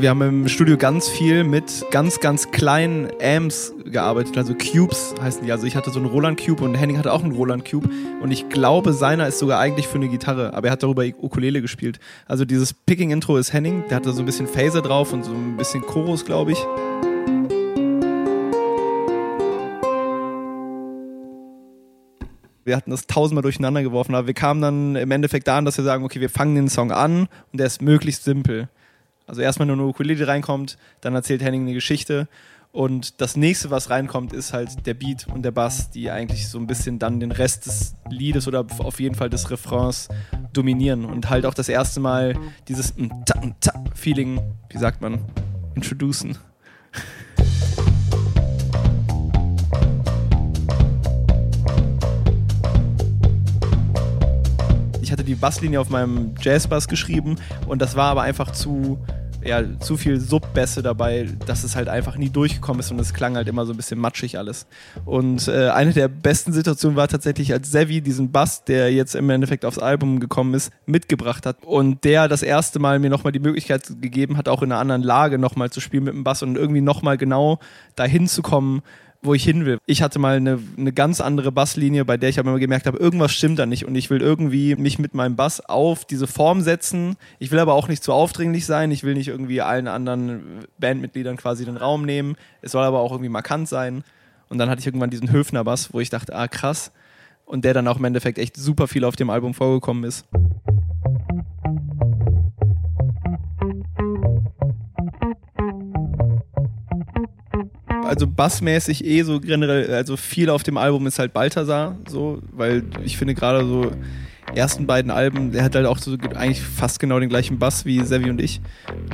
Wir 0.00 0.10
haben 0.10 0.22
im 0.22 0.48
Studio 0.48 0.76
ganz 0.76 1.08
viel 1.08 1.42
mit 1.42 1.84
ganz, 1.90 2.20
ganz 2.20 2.52
kleinen 2.52 3.08
Amps 3.20 3.72
gearbeitet, 3.84 4.38
also 4.38 4.54
Cubes 4.54 5.14
heißen 5.20 5.44
die. 5.44 5.50
Also 5.50 5.66
ich 5.66 5.74
hatte 5.74 5.90
so 5.90 5.98
einen 5.98 6.08
Roland 6.08 6.40
Cube 6.40 6.62
und 6.62 6.74
Henning 6.74 6.98
hatte 6.98 7.12
auch 7.12 7.24
einen 7.24 7.32
Roland 7.32 7.68
Cube 7.68 7.88
und 8.22 8.30
ich 8.30 8.48
glaube, 8.48 8.92
seiner 8.92 9.26
ist 9.26 9.40
sogar 9.40 9.58
eigentlich 9.58 9.88
für 9.88 9.96
eine 9.96 10.08
Gitarre, 10.08 10.54
aber 10.54 10.68
er 10.68 10.72
hat 10.72 10.84
darüber 10.84 11.04
Ukulele 11.04 11.60
gespielt. 11.60 11.98
Also 12.26 12.44
dieses 12.44 12.72
Picking-Intro 12.72 13.38
ist 13.38 13.52
Henning, 13.52 13.84
der 13.90 13.96
hatte 13.96 14.12
so 14.12 14.22
ein 14.22 14.26
bisschen 14.26 14.46
Phaser 14.46 14.82
drauf 14.82 15.12
und 15.12 15.24
so 15.24 15.32
ein 15.32 15.56
bisschen 15.56 15.82
Chorus, 15.82 16.24
glaube 16.24 16.52
ich. 16.52 16.58
wir 22.64 22.76
hatten 22.76 22.90
das 22.90 23.06
tausendmal 23.06 23.40
durcheinander 23.40 23.82
geworfen, 23.82 24.14
aber 24.14 24.26
wir 24.26 24.34
kamen 24.34 24.60
dann 24.60 24.94
im 24.94 25.10
Endeffekt 25.10 25.48
daran, 25.48 25.64
dass 25.64 25.78
wir 25.78 25.84
sagen, 25.84 26.04
okay, 26.04 26.20
wir 26.20 26.28
fangen 26.28 26.54
den 26.54 26.68
Song 26.68 26.92
an 26.92 27.26
und 27.50 27.58
der 27.58 27.66
ist 27.66 27.80
möglichst 27.80 28.24
simpel. 28.24 28.68
Also 29.28 29.42
erstmal 29.42 29.66
nur 29.66 29.76
eine 29.76 29.84
Ukulele 29.84 30.26
reinkommt, 30.26 30.78
dann 31.02 31.14
erzählt 31.14 31.42
Henning 31.42 31.62
eine 31.62 31.74
Geschichte 31.74 32.28
und 32.72 33.20
das 33.20 33.36
nächste, 33.36 33.70
was 33.70 33.90
reinkommt, 33.90 34.32
ist 34.32 34.54
halt 34.54 34.86
der 34.86 34.94
Beat 34.94 35.26
und 35.28 35.42
der 35.42 35.50
Bass, 35.50 35.90
die 35.90 36.10
eigentlich 36.10 36.48
so 36.48 36.58
ein 36.58 36.66
bisschen 36.66 36.98
dann 36.98 37.20
den 37.20 37.30
Rest 37.30 37.66
des 37.66 37.94
Liedes 38.08 38.48
oder 38.48 38.64
auf 38.78 39.00
jeden 39.00 39.14
Fall 39.14 39.28
des 39.28 39.50
Refrains 39.50 40.08
dominieren 40.54 41.04
und 41.04 41.28
halt 41.28 41.44
auch 41.44 41.52
das 41.52 41.68
erste 41.68 42.00
Mal 42.00 42.38
dieses 42.68 42.94
Feeling, 43.94 44.40
wie 44.70 44.78
sagt 44.78 45.02
man, 45.02 45.20
introducen. 45.74 46.38
Ich 55.02 55.12
hatte 55.12 55.24
die 55.24 55.34
Basslinie 55.34 55.80
auf 55.80 55.88
meinem 55.88 56.34
Jazzbass 56.40 56.86
geschrieben 56.86 57.36
und 57.66 57.80
das 57.80 57.96
war 57.96 58.10
aber 58.10 58.22
einfach 58.22 58.52
zu 58.52 58.98
ja, 59.44 59.62
zu 59.80 59.96
viel 59.96 60.20
Subbässe 60.20 60.82
dabei, 60.82 61.28
dass 61.46 61.64
es 61.64 61.76
halt 61.76 61.88
einfach 61.88 62.16
nie 62.16 62.30
durchgekommen 62.30 62.80
ist 62.80 62.90
und 62.90 62.98
es 62.98 63.14
klang 63.14 63.36
halt 63.36 63.48
immer 63.48 63.66
so 63.66 63.72
ein 63.72 63.76
bisschen 63.76 63.98
matschig 63.98 64.38
alles. 64.38 64.66
Und 65.04 65.48
äh, 65.48 65.68
eine 65.70 65.92
der 65.92 66.08
besten 66.08 66.52
Situationen 66.52 66.96
war 66.96 67.08
tatsächlich, 67.08 67.52
als 67.52 67.70
Sevi 67.70 68.00
diesen 68.00 68.32
Bass, 68.32 68.64
der 68.64 68.92
jetzt 68.92 69.14
im 69.14 69.30
Endeffekt 69.30 69.64
aufs 69.64 69.78
Album 69.78 70.20
gekommen 70.20 70.54
ist, 70.54 70.72
mitgebracht 70.86 71.46
hat 71.46 71.64
und 71.64 72.04
der 72.04 72.28
das 72.28 72.42
erste 72.42 72.78
Mal 72.78 72.98
mir 72.98 73.10
nochmal 73.10 73.32
die 73.32 73.38
Möglichkeit 73.38 73.84
gegeben 74.00 74.36
hat, 74.36 74.48
auch 74.48 74.62
in 74.62 74.72
einer 74.72 74.80
anderen 74.80 75.02
Lage 75.02 75.38
nochmal 75.38 75.70
zu 75.70 75.80
spielen 75.80 76.04
mit 76.04 76.14
dem 76.14 76.24
Bass 76.24 76.42
und 76.42 76.56
irgendwie 76.56 76.80
nochmal 76.80 77.16
genau 77.16 77.58
dahin 77.94 78.26
zu 78.26 78.42
kommen, 78.42 78.82
wo 79.20 79.34
ich 79.34 79.42
hin 79.42 79.64
will. 79.64 79.78
Ich 79.86 80.02
hatte 80.02 80.18
mal 80.18 80.36
eine, 80.36 80.60
eine 80.76 80.92
ganz 80.92 81.20
andere 81.20 81.50
Basslinie, 81.50 82.04
bei 82.04 82.16
der 82.16 82.28
ich 82.28 82.38
aber 82.38 82.50
immer 82.50 82.58
gemerkt 82.60 82.86
habe, 82.86 82.98
irgendwas 82.98 83.32
stimmt 83.32 83.58
da 83.58 83.66
nicht 83.66 83.84
und 83.84 83.94
ich 83.94 84.10
will 84.10 84.20
irgendwie 84.20 84.76
mich 84.76 84.98
mit 84.98 85.14
meinem 85.14 85.34
Bass 85.34 85.60
auf 85.60 86.04
diese 86.04 86.26
Form 86.26 86.60
setzen. 86.60 87.16
Ich 87.38 87.50
will 87.50 87.58
aber 87.58 87.74
auch 87.74 87.88
nicht 87.88 88.04
zu 88.04 88.12
aufdringlich 88.12 88.64
sein. 88.64 88.90
Ich 88.90 89.02
will 89.02 89.14
nicht 89.14 89.28
irgendwie 89.28 89.60
allen 89.60 89.88
anderen 89.88 90.66
Bandmitgliedern 90.78 91.36
quasi 91.36 91.64
den 91.64 91.76
Raum 91.76 92.04
nehmen. 92.04 92.36
Es 92.62 92.72
soll 92.72 92.84
aber 92.84 93.00
auch 93.00 93.10
irgendwie 93.10 93.30
markant 93.30 93.68
sein. 93.68 94.04
Und 94.48 94.58
dann 94.58 94.70
hatte 94.70 94.80
ich 94.80 94.86
irgendwann 94.86 95.10
diesen 95.10 95.32
Höfner-Bass, 95.32 95.92
wo 95.92 96.00
ich 96.00 96.10
dachte, 96.10 96.34
ah 96.34 96.48
krass. 96.48 96.92
Und 97.44 97.64
der 97.64 97.74
dann 97.74 97.88
auch 97.88 97.98
im 97.98 98.04
Endeffekt 98.04 98.38
echt 98.38 98.56
super 98.56 98.88
viel 98.88 99.04
auf 99.04 99.16
dem 99.16 99.30
Album 99.30 99.52
vorgekommen 99.52 100.04
ist. 100.04 100.26
Also 108.08 108.26
bassmäßig 108.26 109.04
eh 109.04 109.22
so 109.22 109.38
generell, 109.38 109.92
also 109.94 110.16
viel 110.16 110.48
auf 110.48 110.62
dem 110.62 110.78
Album 110.78 111.06
ist 111.06 111.18
halt 111.18 111.32
Balthasar, 111.34 111.96
so, 112.08 112.40
weil 112.52 112.82
ich 113.04 113.18
finde 113.18 113.34
gerade 113.34 113.64
so 113.66 113.90
ersten 114.54 114.86
beiden 114.86 115.10
Alben, 115.10 115.52
der 115.52 115.62
hat 115.62 115.74
halt 115.74 115.84
auch 115.84 115.98
so 115.98 116.16
eigentlich 116.34 116.62
fast 116.62 117.00
genau 117.00 117.20
den 117.20 117.28
gleichen 117.28 117.58
Bass 117.58 117.84
wie 117.84 118.02
Sevi 118.02 118.30
und 118.30 118.40
ich. 118.40 118.62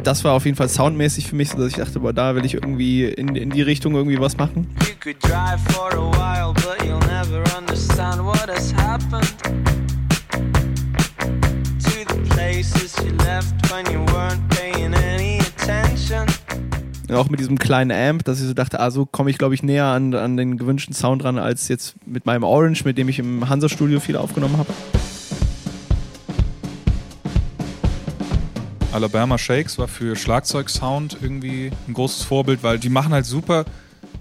Das 0.05 0.23
war 0.23 0.33
auf 0.33 0.45
jeden 0.45 0.57
Fall 0.57 0.69
soundmäßig 0.69 1.27
für 1.27 1.35
mich, 1.35 1.51
so 1.51 1.59
dass 1.59 1.69
ich 1.69 1.75
dachte, 1.75 1.99
boah, 1.99 2.13
da 2.13 2.37
will 2.37 2.45
ich 2.45 2.55
irgendwie 2.55 3.05
in, 3.05 3.35
in 3.35 3.51
die 3.51 3.63
Richtung 3.63 3.97
irgendwie 3.97 4.21
was 4.21 4.37
machen. 4.37 4.69
You 4.87 4.95
could 5.01 5.21
drive 5.21 5.61
for 5.73 5.93
a 5.93 6.11
while, 6.13 6.55
but 6.55 6.81
you'll 6.87 7.01
never 7.09 7.43
understand 7.59 8.25
what 8.25 8.49
has 8.49 8.73
happened 8.73 9.27
to 11.81 12.15
the 12.15 12.21
places 12.31 12.95
you 13.05 13.11
left 13.27 13.55
when 13.73 13.85
you 13.93 14.05
weren't 14.15 14.49
paying 14.51 14.95
any 14.95 15.41
attention. 15.41 16.44
Auch 17.13 17.29
mit 17.29 17.39
diesem 17.39 17.59
kleinen 17.59 17.91
Amp, 17.91 18.25
dass 18.25 18.41
ich 18.41 18.47
so 18.47 18.55
dachte, 18.55 18.81
ah, 18.81 18.91
so 18.91 19.05
komme 19.05 19.31
ich, 19.31 19.37
glaube 19.37 19.55
ich, 19.55 19.63
näher 19.63 19.85
an, 19.85 20.15
an 20.15 20.37
den 20.37 20.57
gewünschten 20.57 20.95
Sound 20.95 21.23
ran, 21.23 21.39
als 21.39 21.69
jetzt 21.69 21.95
mit 22.07 22.25
meinem 22.25 22.45
Orange, 22.45 22.85
mit 22.85 22.97
dem 22.97 23.09
ich 23.09 23.19
im 23.19 23.49
Hansa-Studio 23.49 24.01
viel 24.01 24.17
aufgenommen 24.17 24.57
habe. 24.57 24.73
Alabama 28.93 29.37
Shakes 29.39 29.79
war 29.79 29.89
für 29.89 30.17
Schlagzeugsound 30.17 31.19
irgendwie 31.21 31.73
ein 31.89 31.95
großes 31.95 32.23
Vorbild, 32.23 32.63
weil 32.63 32.79
die 32.79 32.89
machen 32.89 33.13
halt 33.13 33.27
super 33.27 33.65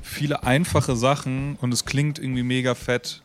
viele 0.01 0.43
einfache 0.43 0.95
Sachen 0.95 1.57
und 1.61 1.73
es 1.73 1.85
klingt 1.85 2.19
irgendwie 2.19 2.43
mega 2.43 2.75
fett. 2.75 3.22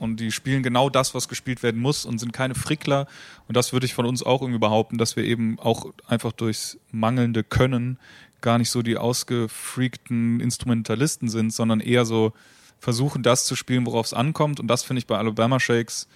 Und 0.00 0.18
die 0.18 0.32
spielen 0.32 0.62
genau 0.62 0.88
das, 0.88 1.14
was 1.14 1.28
gespielt 1.28 1.62
werden 1.62 1.80
muss 1.80 2.06
und 2.06 2.18
sind 2.18 2.32
keine 2.32 2.54
Frickler. 2.54 3.06
Und 3.46 3.56
das 3.56 3.72
würde 3.74 3.84
ich 3.84 3.94
von 3.94 4.06
uns 4.06 4.22
auch 4.22 4.40
irgendwie 4.40 4.58
behaupten, 4.58 4.96
dass 4.96 5.14
wir 5.14 5.24
eben 5.24 5.58
auch 5.58 5.86
einfach 6.08 6.32
durchs 6.32 6.78
mangelnde 6.90 7.44
Können 7.44 7.98
gar 8.40 8.56
nicht 8.56 8.70
so 8.70 8.80
die 8.80 8.96
ausgefreakten 8.96 10.40
Instrumentalisten 10.40 11.28
sind, 11.28 11.52
sondern 11.52 11.80
eher 11.80 12.06
so 12.06 12.32
versuchen, 12.78 13.22
das 13.22 13.44
zu 13.44 13.54
spielen, 13.56 13.84
worauf 13.84 14.06
es 14.06 14.14
ankommt. 14.14 14.58
Und 14.58 14.68
das 14.68 14.82
finde 14.82 15.00
ich 15.00 15.06
bei 15.06 15.18
Alabama 15.18 15.60
Shakes 15.60 16.08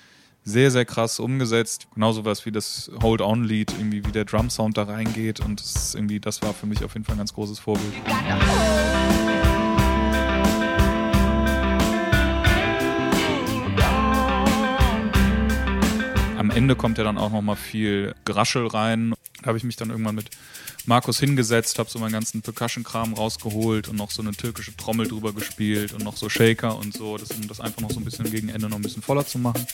sehr, 0.45 0.71
sehr 0.71 0.87
krass 0.87 1.21
umgesetzt. 1.21 1.87
Genauso 1.95 2.25
was 2.25 2.47
wie 2.47 2.53
das 2.53 2.91
Hold-On-Lied, 3.03 3.73
irgendwie 3.73 4.05
wie 4.07 4.13
der 4.13 4.25
Drum-Sound 4.25 4.77
da 4.79 4.85
reingeht. 4.85 5.41
Und 5.41 5.61
das 5.61 5.95
irgendwie, 5.95 6.21
das 6.21 6.41
war 6.43 6.55
für 6.55 6.67
mich 6.67 6.83
auf 6.85 6.95
jeden 6.95 7.05
Fall 7.05 7.17
ein 7.17 7.19
ganz 7.19 7.35
großes 7.35 7.59
Vorbild. 7.59 7.93
Ende 16.55 16.77
kommt 16.77 16.99
ja 16.99 17.05
dann 17.05 17.19
auch 17.19 17.33
nochmal 17.33 17.57
viel 17.57 18.15
Graschel 18.25 18.69
rein. 18.69 19.15
Da 19.43 19.49
habe 19.49 19.59
ich 19.59 19.65
mich 19.65 19.75
dann 19.75 19.91
irgendwann 19.91 20.15
mit 20.15 20.31
Markus 20.87 21.19
hingesetzt, 21.19 21.81
habe 21.81 21.91
so 21.91 21.99
meinen 21.99 22.13
ganzen 22.13 22.43
Percussion-Kram 22.43 23.15
rausgeholt 23.15 23.89
und 23.89 23.97
noch 23.97 24.13
so 24.13 24.23
eine 24.23 24.31
türkische 24.31 24.77
Trommel 24.77 25.09
drüber 25.09 25.33
gespielt 25.33 25.93
und 25.93 26.05
noch 26.05 26.17
so 26.17 26.29
Shaker 26.29 26.79
und 26.79 26.95
so, 26.95 27.19
das, 27.19 27.33
um 27.33 27.49
das 27.49 27.61
einfach 27.61 27.81
noch 27.81 27.91
so 27.91 27.99
ein 27.99 28.05
bisschen 28.05 28.31
gegen 28.31 28.51
Ende 28.51 28.69
noch 28.69 28.77
ein 28.77 28.83
bisschen 28.83 29.03
voller 29.03 29.27
zu 29.27 29.41
machen. 29.41 29.67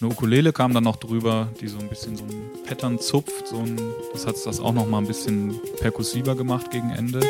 Eine 0.00 0.12
Ukulele 0.12 0.52
kam 0.52 0.72
dann 0.72 0.84
noch 0.84 0.96
drüber, 0.96 1.48
die 1.60 1.66
so 1.66 1.78
ein 1.78 1.88
bisschen 1.88 2.16
so 2.16 2.24
ein 2.24 2.50
Pattern 2.64 3.00
zupft. 3.00 3.48
So 3.48 3.58
ein, 3.58 3.76
das 4.12 4.24
hat 4.24 4.36
das 4.44 4.60
auch 4.60 4.72
noch 4.72 4.86
mal 4.86 4.98
ein 4.98 5.06
bisschen 5.08 5.58
perkussiver 5.80 6.36
gemacht 6.36 6.70
gegen 6.70 6.90
Ende. 6.90 7.20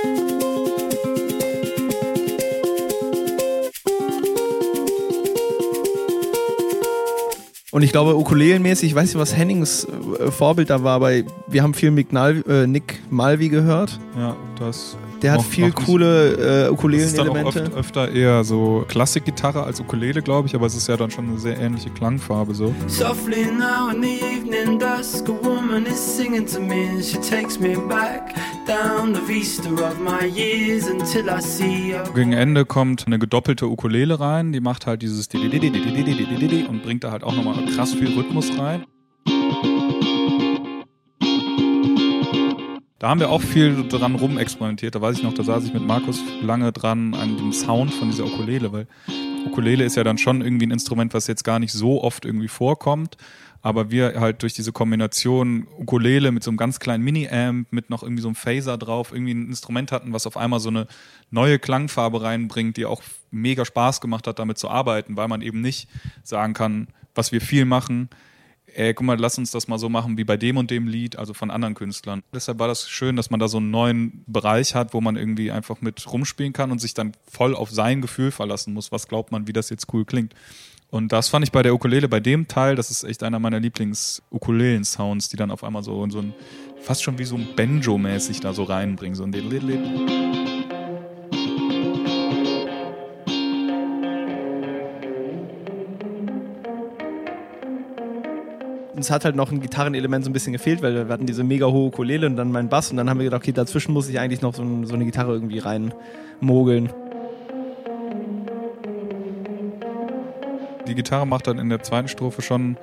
Und 7.74 7.82
ich 7.82 7.90
glaube, 7.90 8.14
ukulelenmäßig, 8.14 8.90
ich 8.90 8.94
weiß 8.94 9.02
nicht, 9.08 9.18
was 9.18 9.36
Hennings 9.36 9.84
äh, 10.20 10.30
Vorbild 10.30 10.70
da 10.70 10.84
war, 10.84 10.94
aber 10.94 11.10
wir 11.48 11.62
haben 11.64 11.74
viel 11.74 11.90
Nick, 11.90 12.12
Nalvi, 12.12 12.48
äh, 12.48 12.68
Nick 12.68 13.00
Malvi 13.10 13.48
gehört. 13.48 13.98
Ja, 14.16 14.36
das. 14.60 14.96
Der 15.22 15.32
hat 15.32 15.38
Noch- 15.40 15.46
viel 15.46 15.68
noch 15.70 15.74
coole 15.74 16.34
äh, 16.34 16.36
Das 16.36 17.02
ist 17.02 17.18
dann 17.18 17.28
auch 17.30 17.32
Ukulelen-Elemente. 17.34 17.60
öft, 17.62 17.74
öfter 17.76 18.12
eher 18.12 18.44
so 18.44 18.84
Klassikgitarre 18.86 19.64
als 19.64 19.80
Ukulele, 19.80 20.22
glaube 20.22 20.46
ich, 20.46 20.54
aber 20.54 20.66
es 20.66 20.76
ist 20.76 20.86
ja 20.86 20.96
dann 20.96 21.10
schon 21.10 21.28
eine 21.28 21.38
sehr 21.40 21.58
ähnliche 21.58 21.90
Klangfarbe 21.90 22.54
so. 22.54 22.72
Softly 22.86 23.46
now 23.46 23.88
in 23.92 24.02
the 24.02 24.20
evening 24.24 24.78
dusk, 24.78 25.28
a 25.28 25.32
woman 25.44 25.84
is 25.86 26.16
singing 26.16 26.46
to 26.46 26.60
me, 26.60 26.90
and 26.94 27.04
she 27.04 27.16
takes 27.18 27.58
me 27.58 27.74
back 27.88 28.34
gegen 32.14 32.32
Ende 32.32 32.64
kommt 32.64 33.06
eine 33.06 33.18
gedoppelte 33.18 33.68
Ukulele 33.68 34.18
rein, 34.20 34.52
die 34.52 34.60
macht 34.60 34.86
halt 34.86 35.02
dieses 35.02 35.28
und 36.68 36.82
bringt 36.82 37.04
da 37.04 37.10
halt 37.10 37.24
auch 37.24 37.34
nochmal 37.34 37.62
krass 37.66 37.92
viel 37.92 38.16
Rhythmus 38.16 38.58
rein. 38.58 38.84
Da 42.98 43.10
haben 43.10 43.20
wir 43.20 43.28
auch 43.28 43.42
viel 43.42 43.86
dran 43.86 44.14
rumexperimentiert. 44.14 44.94
Da 44.94 45.02
weiß 45.02 45.18
ich 45.18 45.22
noch, 45.22 45.34
da 45.34 45.42
saß 45.42 45.64
ich 45.64 45.74
mit 45.74 45.86
Markus 45.86 46.22
lange 46.40 46.72
dran 46.72 47.12
an 47.12 47.36
dem 47.36 47.52
Sound 47.52 47.92
von 47.92 48.08
dieser 48.08 48.24
Ukulele, 48.24 48.72
weil 48.72 48.86
Ukulele 49.44 49.84
ist 49.84 49.96
ja 49.96 50.04
dann 50.04 50.16
schon 50.16 50.40
irgendwie 50.40 50.66
ein 50.66 50.70
Instrument, 50.70 51.12
was 51.12 51.26
jetzt 51.26 51.44
gar 51.44 51.58
nicht 51.58 51.72
so 51.72 52.02
oft 52.02 52.24
irgendwie 52.24 52.48
vorkommt 52.48 53.18
aber 53.64 53.90
wir 53.90 54.20
halt 54.20 54.42
durch 54.42 54.52
diese 54.52 54.72
Kombination 54.72 55.66
Ukulele 55.78 56.32
mit 56.32 56.44
so 56.44 56.50
einem 56.50 56.58
ganz 56.58 56.80
kleinen 56.80 57.02
Mini-Amp, 57.02 57.72
mit 57.72 57.88
noch 57.88 58.02
irgendwie 58.02 58.20
so 58.20 58.28
einem 58.28 58.34
Phaser 58.34 58.76
drauf, 58.76 59.10
irgendwie 59.10 59.32
ein 59.32 59.46
Instrument 59.46 59.90
hatten, 59.90 60.12
was 60.12 60.26
auf 60.26 60.36
einmal 60.36 60.60
so 60.60 60.68
eine 60.68 60.86
neue 61.30 61.58
Klangfarbe 61.58 62.20
reinbringt, 62.20 62.76
die 62.76 62.84
auch 62.84 63.02
mega 63.30 63.64
Spaß 63.64 64.02
gemacht 64.02 64.26
hat, 64.26 64.38
damit 64.38 64.58
zu 64.58 64.68
arbeiten, 64.68 65.16
weil 65.16 65.28
man 65.28 65.40
eben 65.40 65.62
nicht 65.62 65.88
sagen 66.22 66.52
kann, 66.52 66.88
was 67.14 67.32
wir 67.32 67.40
viel 67.40 67.64
machen, 67.64 68.10
ey, 68.66 68.92
guck 68.92 69.06
mal, 69.06 69.18
lass 69.18 69.38
uns 69.38 69.50
das 69.50 69.66
mal 69.66 69.78
so 69.78 69.88
machen 69.88 70.18
wie 70.18 70.24
bei 70.24 70.36
dem 70.36 70.58
und 70.58 70.70
dem 70.70 70.86
Lied, 70.86 71.16
also 71.16 71.32
von 71.32 71.50
anderen 71.50 71.74
Künstlern. 71.74 72.22
Deshalb 72.34 72.58
war 72.58 72.68
das 72.68 72.86
schön, 72.86 73.16
dass 73.16 73.30
man 73.30 73.40
da 73.40 73.48
so 73.48 73.56
einen 73.56 73.70
neuen 73.70 74.24
Bereich 74.26 74.74
hat, 74.74 74.92
wo 74.92 75.00
man 75.00 75.16
irgendwie 75.16 75.50
einfach 75.50 75.80
mit 75.80 76.06
rumspielen 76.12 76.52
kann 76.52 76.70
und 76.70 76.80
sich 76.80 76.92
dann 76.92 77.12
voll 77.26 77.54
auf 77.54 77.70
sein 77.70 78.02
Gefühl 78.02 78.30
verlassen 78.30 78.74
muss. 78.74 78.92
Was 78.92 79.08
glaubt 79.08 79.32
man, 79.32 79.46
wie 79.46 79.54
das 79.54 79.70
jetzt 79.70 79.86
cool 79.94 80.04
klingt? 80.04 80.34
Und 80.94 81.10
das 81.10 81.28
fand 81.28 81.44
ich 81.44 81.50
bei 81.50 81.64
der 81.64 81.74
Ukulele, 81.74 82.08
bei 82.08 82.20
dem 82.20 82.46
Teil, 82.46 82.76
das 82.76 82.92
ist 82.92 83.02
echt 83.02 83.24
einer 83.24 83.40
meiner 83.40 83.58
Lieblings-Ukulelen-Sounds, 83.58 85.28
die 85.28 85.36
dann 85.36 85.50
auf 85.50 85.64
einmal 85.64 85.82
so 85.82 86.08
so 86.08 86.20
ein, 86.20 86.32
fast 86.80 87.02
schon 87.02 87.18
wie 87.18 87.24
so 87.24 87.34
ein 87.34 87.48
Banjo-mäßig 87.56 88.38
da 88.38 88.52
so 88.52 88.62
reinbringen. 88.62 89.16
So 89.16 89.24
ein. 89.24 89.34
Uns 98.94 99.10
hat 99.10 99.24
halt 99.24 99.34
noch 99.34 99.50
ein 99.50 99.60
Gitarrenelement 99.60 100.24
so 100.24 100.30
ein 100.30 100.32
bisschen 100.32 100.52
gefehlt, 100.52 100.80
weil 100.80 100.94
wir 100.94 101.12
hatten 101.12 101.26
diese 101.26 101.42
mega 101.42 101.66
hohe 101.66 101.88
Ukulele 101.88 102.28
und 102.28 102.36
dann 102.36 102.52
mein 102.52 102.68
Bass 102.68 102.92
und 102.92 102.98
dann 102.98 103.10
haben 103.10 103.18
wir 103.18 103.24
gedacht, 103.24 103.42
okay, 103.42 103.50
dazwischen 103.50 103.92
muss 103.92 104.08
ich 104.08 104.20
eigentlich 104.20 104.42
noch 104.42 104.54
so, 104.54 104.62
ein, 104.62 104.86
so 104.86 104.94
eine 104.94 105.04
Gitarre 105.04 105.32
irgendwie 105.32 105.58
reinmogeln. 105.58 106.90
Die 110.86 110.94
Gitarre 110.94 111.26
macht 111.26 111.46
dann 111.46 111.58
in 111.58 111.68
der 111.68 111.82
zweiten 111.82 112.08
Strophe 112.08 112.42
schon 112.42 112.76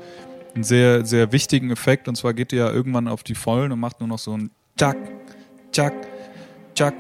einen 0.55 0.63
sehr, 0.63 1.05
sehr 1.05 1.31
wichtigen 1.31 1.71
Effekt. 1.71 2.07
Und 2.07 2.15
zwar 2.15 2.33
geht 2.33 2.51
die 2.51 2.57
ja 2.57 2.69
irgendwann 2.71 3.07
auf 3.07 3.23
die 3.23 3.35
Vollen 3.35 3.71
und 3.71 3.79
macht 3.79 3.99
nur 3.99 4.09
noch 4.09 4.19
so 4.19 4.35
ein 4.37 4.51
Tschak, 4.77 4.97
Tschak, 5.71 5.93
Tschak. 6.75 6.93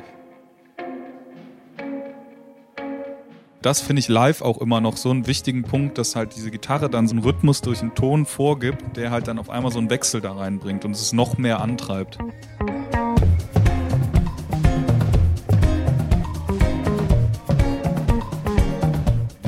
Das 3.61 3.79
finde 3.79 3.99
ich 3.99 4.07
live 4.07 4.41
auch 4.41 4.59
immer 4.59 4.81
noch 4.81 4.97
so 4.97 5.11
einen 5.11 5.27
wichtigen 5.27 5.63
Punkt, 5.63 5.99
dass 5.99 6.15
halt 6.15 6.35
diese 6.35 6.49
Gitarre 6.49 6.89
dann 6.89 7.07
so 7.07 7.13
einen 7.13 7.23
Rhythmus 7.23 7.61
durch 7.61 7.81
einen 7.81 7.93
Ton 7.93 8.25
vorgibt, 8.25 8.97
der 8.97 9.11
halt 9.11 9.27
dann 9.27 9.37
auf 9.37 9.51
einmal 9.51 9.71
so 9.71 9.77
einen 9.77 9.91
Wechsel 9.91 10.19
da 10.19 10.33
reinbringt 10.33 10.83
und 10.83 10.91
es 10.91 11.13
noch 11.13 11.37
mehr 11.37 11.61
antreibt. 11.61 12.17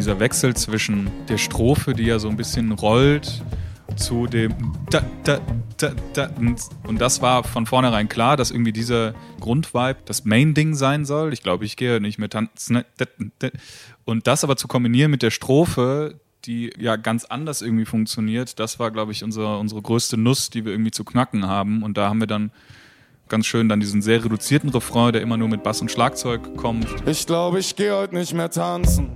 Dieser 0.03 0.19
Wechsel 0.19 0.53
zwischen 0.53 1.09
der 1.29 1.37
Strophe, 1.37 1.93
die 1.93 2.03
ja 2.03 2.19
so 2.19 2.27
ein 2.27 2.35
bisschen 2.35 2.73
rollt, 2.73 3.41
zu 3.95 4.27
dem 4.27 4.53
da, 4.89 5.01
da, 5.23 5.39
da, 5.77 5.93
da. 6.13 6.29
Und 6.85 6.99
das 6.99 7.21
war 7.21 7.45
von 7.45 7.65
vornherein 7.65 8.09
klar, 8.09 8.35
dass 8.35 8.51
irgendwie 8.51 8.73
dieser 8.73 9.13
Grundvibe 9.39 9.95
das 10.03 10.25
Main-Ding 10.25 10.75
sein 10.75 11.05
soll. 11.05 11.31
Ich 11.31 11.41
glaube, 11.41 11.63
ich 11.63 11.77
gehe 11.77 12.01
nicht 12.01 12.19
mehr 12.19 12.27
tanzen. 12.27 12.83
Und 14.03 14.27
das 14.27 14.43
aber 14.43 14.57
zu 14.57 14.67
kombinieren 14.67 15.09
mit 15.09 15.21
der 15.21 15.31
Strophe, 15.31 16.19
die 16.43 16.73
ja 16.77 16.97
ganz 16.97 17.23
anders 17.23 17.61
irgendwie 17.61 17.85
funktioniert, 17.85 18.59
das 18.59 18.79
war, 18.79 18.91
glaube 18.91 19.13
ich, 19.13 19.23
unser, 19.23 19.57
unsere 19.57 19.81
größte 19.81 20.17
Nuss, 20.17 20.49
die 20.49 20.65
wir 20.65 20.73
irgendwie 20.73 20.91
zu 20.91 21.05
knacken 21.05 21.47
haben. 21.47 21.81
Und 21.81 21.97
da 21.97 22.09
haben 22.09 22.19
wir 22.19 22.27
dann 22.27 22.51
ganz 23.29 23.45
schön 23.45 23.69
dann 23.69 23.79
diesen 23.79 24.01
sehr 24.01 24.21
reduzierten 24.25 24.69
Refrain, 24.69 25.13
der 25.13 25.21
immer 25.21 25.37
nur 25.37 25.47
mit 25.47 25.63
Bass 25.63 25.79
und 25.79 25.89
Schlagzeug 25.89 26.57
kommt. 26.57 26.87
Ich 27.05 27.25
glaube, 27.25 27.59
ich 27.59 27.77
gehe 27.77 27.95
heute 27.95 28.15
nicht 28.15 28.33
mehr 28.33 28.49
tanzen. 28.49 29.11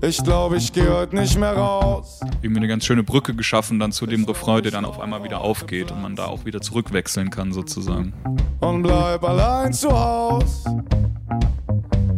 Ich 0.00 0.22
glaube, 0.22 0.56
ich 0.56 0.72
gehe 0.72 0.92
heute 0.92 1.16
nicht 1.16 1.38
mehr 1.38 1.54
raus. 1.54 2.20
irgendwie 2.42 2.60
eine 2.60 2.68
ganz 2.68 2.84
schöne 2.84 3.02
Brücke 3.02 3.34
geschaffen 3.34 3.78
dann 3.78 3.92
zu 3.92 4.06
dem 4.06 4.24
Refrain, 4.24 4.62
der 4.62 4.72
dann 4.72 4.84
auf 4.84 5.00
einmal 5.00 5.24
wieder 5.24 5.40
aufgeht 5.40 5.90
und 5.90 6.02
man 6.02 6.16
da 6.16 6.26
auch 6.26 6.44
wieder 6.44 6.60
zurückwechseln 6.60 7.30
kann 7.30 7.52
sozusagen. 7.52 8.12
Und 8.60 8.82
bleib 8.82 9.24
allein 9.24 9.72
zu 9.72 9.90
Haus. 9.90 10.64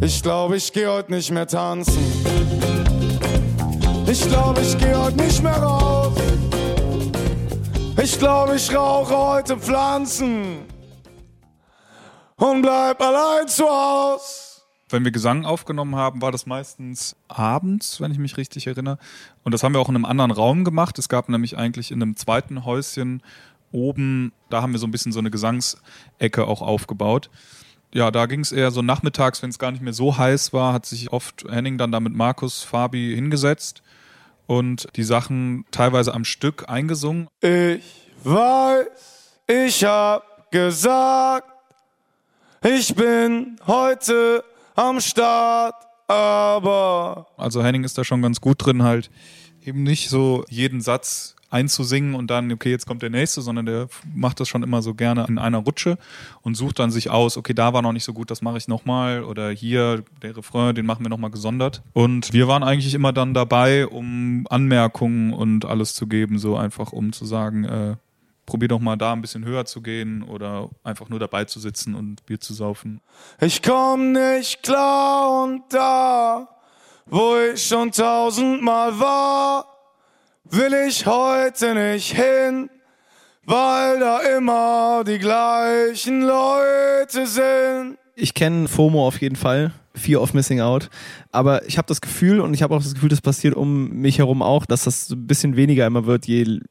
Ich 0.01 0.21
glaube, 0.21 0.57
ich 0.57 0.71
gehe 0.71 0.89
heute 0.89 1.11
nicht 1.11 1.31
mehr 1.31 1.47
tanzen. 1.47 1.97
Ich 4.07 4.27
glaube, 4.27 4.61
ich 4.61 4.77
gehe 4.77 4.97
heute 4.99 5.17
nicht 5.17 5.43
mehr 5.43 5.57
raus. 5.57 6.17
Ich 8.01 8.17
glaube, 8.17 8.55
ich 8.55 8.73
rauche 8.73 9.15
heute 9.15 9.57
Pflanzen. 9.57 10.59
Und 12.37 12.61
bleib 12.61 13.01
allein 13.01 13.47
zu 13.47 13.65
Haus. 13.65 14.48
Wenn 14.89 15.03
wir 15.03 15.11
Gesang 15.11 15.45
aufgenommen 15.45 15.95
haben, 15.95 16.21
war 16.21 16.31
das 16.31 16.47
meistens 16.47 17.15
abends, 17.27 18.01
wenn 18.01 18.11
ich 18.11 18.17
mich 18.17 18.37
richtig 18.37 18.65
erinnere. 18.65 18.97
Und 19.43 19.53
das 19.53 19.63
haben 19.63 19.73
wir 19.73 19.79
auch 19.79 19.89
in 19.89 19.95
einem 19.95 20.05
anderen 20.05 20.31
Raum 20.31 20.63
gemacht. 20.63 20.97
Es 20.97 21.09
gab 21.09 21.29
nämlich 21.29 21.57
eigentlich 21.57 21.91
in 21.91 22.01
einem 22.01 22.15
zweiten 22.15 22.65
Häuschen 22.65 23.21
oben, 23.71 24.33
da 24.49 24.63
haben 24.63 24.71
wir 24.71 24.79
so 24.79 24.87
ein 24.87 24.91
bisschen 24.91 25.11
so 25.11 25.19
eine 25.19 25.29
Gesangsecke 25.29 26.47
auch 26.47 26.63
aufgebaut. 26.63 27.29
Ja, 27.93 28.11
da 28.11 28.25
ging 28.25 28.39
es 28.39 28.51
eher 28.51 28.71
so 28.71 28.81
nachmittags, 28.81 29.41
wenn 29.41 29.49
es 29.49 29.59
gar 29.59 29.71
nicht 29.71 29.81
mehr 29.81 29.93
so 29.93 30.17
heiß 30.17 30.53
war, 30.53 30.73
hat 30.73 30.85
sich 30.85 31.11
oft 31.11 31.45
Henning 31.49 31.77
dann 31.77 31.91
da 31.91 31.99
mit 31.99 32.13
Markus 32.13 32.63
Fabi 32.63 33.13
hingesetzt 33.15 33.81
und 34.47 34.87
die 34.95 35.03
Sachen 35.03 35.65
teilweise 35.71 36.13
am 36.13 36.23
Stück 36.23 36.69
eingesungen. 36.69 37.27
Ich 37.41 38.07
weiß, 38.23 38.87
ich 39.47 39.83
hab 39.83 40.51
gesagt, 40.51 41.51
ich 42.63 42.93
bin 42.93 43.59
heute 43.65 44.43
am 44.79 45.01
Start, 45.01 45.75
aber 46.07 47.27
Also 47.37 47.63
Henning 47.63 47.83
ist 47.83 47.97
da 47.97 48.03
schon 48.03 48.21
ganz 48.21 48.39
gut 48.39 48.65
drin, 48.65 48.83
halt 48.83 49.11
eben 49.63 49.83
nicht 49.83 50.09
so 50.09 50.45
jeden 50.49 50.79
Satz 50.79 51.35
einzusingen 51.49 52.15
und 52.15 52.29
dann, 52.29 52.51
okay, 52.51 52.69
jetzt 52.69 52.85
kommt 52.85 53.01
der 53.01 53.09
nächste, 53.09 53.41
sondern 53.41 53.65
der 53.65 53.87
macht 54.13 54.39
das 54.39 54.47
schon 54.47 54.63
immer 54.63 54.81
so 54.81 54.93
gerne 54.93 55.25
in 55.27 55.37
einer 55.37 55.57
Rutsche 55.57 55.97
und 56.41 56.55
sucht 56.55 56.79
dann 56.79 56.91
sich 56.91 57.09
aus, 57.09 57.37
okay, 57.37 57.53
da 57.53 57.73
war 57.73 57.81
noch 57.81 57.91
nicht 57.91 58.03
so 58.03 58.13
gut, 58.13 58.31
das 58.31 58.41
mache 58.41 58.57
ich 58.57 58.67
nochmal 58.67 59.23
oder 59.23 59.49
hier, 59.49 60.03
der 60.21 60.37
Refrain, 60.37 60.75
den 60.75 60.85
machen 60.85 61.03
wir 61.03 61.09
nochmal 61.09 61.31
gesondert. 61.31 61.81
Und 61.93 62.31
wir 62.31 62.47
waren 62.47 62.63
eigentlich 62.63 62.93
immer 62.93 63.11
dann 63.11 63.33
dabei, 63.33 63.87
um 63.87 64.45
Anmerkungen 64.49 65.33
und 65.33 65.65
alles 65.65 65.95
zu 65.95 66.07
geben, 66.07 66.37
so 66.37 66.55
einfach 66.55 66.91
um 66.93 67.11
zu 67.11 67.25
sagen, 67.25 67.65
äh, 67.65 67.95
probier 68.49 68.67
doch 68.67 68.79
mal 68.79 68.95
da 68.95 69.13
ein 69.13 69.21
bisschen 69.21 69.45
höher 69.45 69.65
zu 69.65 69.79
gehen 69.79 70.23
oder 70.23 70.69
einfach 70.83 71.07
nur 71.07 71.19
dabei 71.19 71.45
zu 71.45 71.59
sitzen 71.59 71.93
und 71.93 72.25
Bier 72.25 72.39
zu 72.39 72.55
saufen. 72.55 72.99
ich 73.39 73.61
komm 73.61 74.11
nicht 74.13 74.63
klar 74.63 75.43
und 75.43 75.61
da, 75.69 76.49
wo 77.05 77.37
ich 77.37 77.63
schon 77.63 77.91
tausendmal 77.91 78.99
war, 78.99 79.65
will 80.45 80.73
ich 80.87 81.05
heute 81.05 81.75
nicht 81.75 82.15
hin, 82.15 82.71
weil 83.45 83.99
da 83.99 84.19
immer 84.35 85.03
die 85.05 85.19
gleichen 85.19 86.23
Leute 86.23 87.27
sind. 87.27 87.99
Ich 88.15 88.33
kenne 88.33 88.67
FOMO 88.67 89.05
auf 89.05 89.21
jeden 89.21 89.35
Fall, 89.35 89.73
Fear 89.93 90.23
of 90.23 90.33
Missing 90.33 90.59
Out, 90.59 90.89
aber 91.31 91.67
ich 91.67 91.77
habe 91.77 91.87
das 91.87 92.01
Gefühl 92.01 92.41
und 92.41 92.55
ich 92.55 92.63
habe 92.63 92.73
auch 92.73 92.81
das 92.81 92.95
Gefühl, 92.95 93.09
das 93.09 93.21
passiert 93.21 93.53
um 93.53 93.89
mich 93.89 94.17
herum 94.17 94.41
auch, 94.41 94.65
dass 94.65 94.85
das 94.85 95.11
ein 95.11 95.27
bisschen 95.27 95.55
weniger 95.55 95.85
immer 95.85 96.07
wird, 96.07 96.25
je 96.25 96.61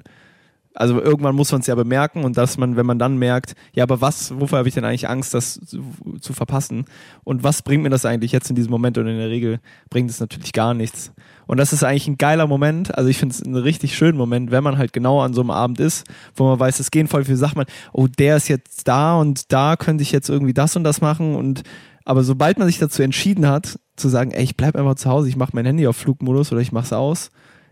also 0.78 1.00
irgendwann 1.00 1.34
muss 1.34 1.50
man 1.50 1.60
es 1.60 1.66
ja 1.66 1.74
bemerken 1.74 2.22
und 2.22 2.36
dass 2.36 2.56
man, 2.56 2.76
wenn 2.76 2.86
man 2.86 3.00
dann 3.00 3.18
merkt, 3.18 3.56
ja, 3.74 3.82
aber 3.82 4.00
was, 4.00 4.38
wofür 4.38 4.58
habe 4.58 4.68
ich 4.68 4.74
denn 4.74 4.84
eigentlich 4.84 5.08
Angst, 5.08 5.34
das 5.34 5.54
zu, 5.54 5.82
zu 6.20 6.32
verpassen? 6.32 6.84
Und 7.24 7.42
was 7.42 7.62
bringt 7.62 7.82
mir 7.82 7.90
das 7.90 8.04
eigentlich 8.04 8.30
jetzt 8.30 8.48
in 8.48 8.54
diesem 8.54 8.70
Moment? 8.70 8.96
Und 8.96 9.08
in 9.08 9.18
der 9.18 9.28
Regel 9.28 9.58
bringt 9.90 10.08
es 10.08 10.20
natürlich 10.20 10.52
gar 10.52 10.74
nichts. 10.74 11.12
Und 11.48 11.56
das 11.56 11.72
ist 11.72 11.82
eigentlich 11.82 12.06
ein 12.06 12.16
geiler 12.16 12.46
Moment. 12.46 12.96
Also 12.96 13.10
ich 13.10 13.18
finde 13.18 13.34
es 13.34 13.42
einen 13.42 13.56
richtig 13.56 13.96
schönen 13.96 14.16
Moment, 14.16 14.52
wenn 14.52 14.62
man 14.62 14.78
halt 14.78 14.92
genau 14.92 15.20
an 15.20 15.34
so 15.34 15.40
einem 15.40 15.50
Abend 15.50 15.80
ist, 15.80 16.06
wo 16.36 16.44
man 16.44 16.60
weiß, 16.60 16.78
es 16.78 16.92
gehen 16.92 17.08
voll 17.08 17.24
viele 17.24 17.38
Sachen, 17.38 17.64
oh, 17.92 18.06
der 18.06 18.36
ist 18.36 18.46
jetzt 18.46 18.86
da 18.86 19.18
und 19.18 19.52
da 19.52 19.74
könnte 19.74 20.02
ich 20.02 20.12
jetzt 20.12 20.28
irgendwie 20.28 20.54
das 20.54 20.76
und 20.76 20.84
das 20.84 21.00
machen 21.00 21.34
und 21.34 21.62
aber 22.04 22.22
sobald 22.22 22.58
man 22.58 22.68
sich 22.68 22.78
dazu 22.78 23.02
entschieden 23.02 23.46
hat, 23.46 23.78
zu 23.96 24.08
sagen, 24.08 24.30
ey, 24.30 24.42
ich 24.42 24.56
bleib 24.56 24.76
einfach 24.76 24.94
zu 24.94 25.10
Hause, 25.10 25.28
ich 25.28 25.36
mache 25.36 25.50
mein 25.52 25.66
Handy 25.66 25.86
auf 25.86 25.96
Flugmodus 25.96 26.52
oder 26.52 26.62
ich 26.62 26.72
mach's 26.72 26.92
aus, 26.94 27.30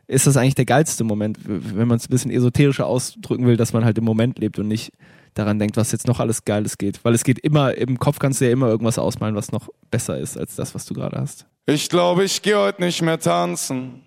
ist 0.08 0.26
das 0.26 0.36
eigentlich 0.36 0.54
der 0.54 0.66
geilste 0.66 1.04
Moment, 1.04 1.38
wenn 1.44 1.88
man 1.88 1.96
es 1.96 2.06
ein 2.06 2.10
bisschen 2.10 2.30
esoterischer 2.30 2.86
ausdrücken 2.86 3.46
will, 3.46 3.56
dass 3.56 3.72
man 3.72 3.84
halt 3.84 3.98
im 3.98 4.04
Moment 4.04 4.38
lebt 4.38 4.58
und 4.58 4.68
nicht 4.68 4.92
daran 5.34 5.58
denkt, 5.58 5.76
was 5.76 5.92
jetzt 5.92 6.06
noch 6.06 6.20
alles 6.20 6.44
Geiles 6.44 6.78
geht. 6.78 7.04
Weil 7.04 7.14
es 7.14 7.24
geht 7.24 7.38
immer, 7.40 7.74
im 7.74 7.98
Kopf 7.98 8.18
kannst 8.18 8.40
du 8.40 8.46
ja 8.46 8.52
immer 8.52 8.68
irgendwas 8.68 8.98
ausmalen, 8.98 9.34
was 9.34 9.52
noch 9.52 9.68
besser 9.90 10.18
ist 10.18 10.38
als 10.38 10.56
das, 10.56 10.74
was 10.74 10.86
du 10.86 10.94
gerade 10.94 11.18
hast. 11.18 11.46
Ich 11.66 11.88
glaube, 11.88 12.24
ich 12.24 12.42
gehe 12.42 12.58
heute 12.58 12.82
nicht 12.82 13.02
mehr 13.02 13.18
tanzen. 13.18 14.02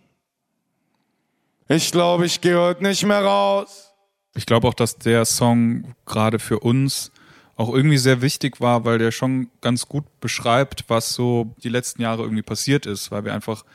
Ich 1.68 1.92
glaube, 1.92 2.26
ich 2.26 2.42
gehe 2.42 2.60
heute 2.60 2.82
nicht 2.84 3.06
mehr 3.06 3.24
raus. 3.24 3.92
Ich 4.36 4.46
glaube 4.46 4.68
auch, 4.68 4.74
dass 4.74 4.98
der 4.98 5.26
Song 5.26 5.94
gerade 6.06 6.40
für 6.40 6.60
uns 6.60 7.12
auch 7.58 7.74
irgendwie 7.74 7.98
sehr 7.98 8.22
wichtig 8.22 8.62
war, 8.62 8.86
weil 8.86 8.98
der 8.98 9.12
schon 9.12 9.50
ganz 9.60 9.88
gut 9.88 10.06
beschreibt, 10.22 10.86
was 10.88 11.14
so 11.14 11.54
die 11.62 11.70
letzten 11.70 12.02
Jahre 12.02 12.24
irgendwie 12.24 12.42
passiert 12.42 12.86
ist, 12.86 13.12
weil 13.12 13.26
wir 13.26 13.34
einfach 13.34 13.66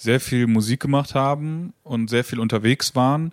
sehr 0.00 0.18
viel 0.18 0.46
Musik 0.46 0.80
gemacht 0.80 1.14
haben 1.14 1.74
und 1.82 2.08
sehr 2.08 2.24
viel 2.24 2.40
unterwegs 2.40 2.96
waren 2.96 3.32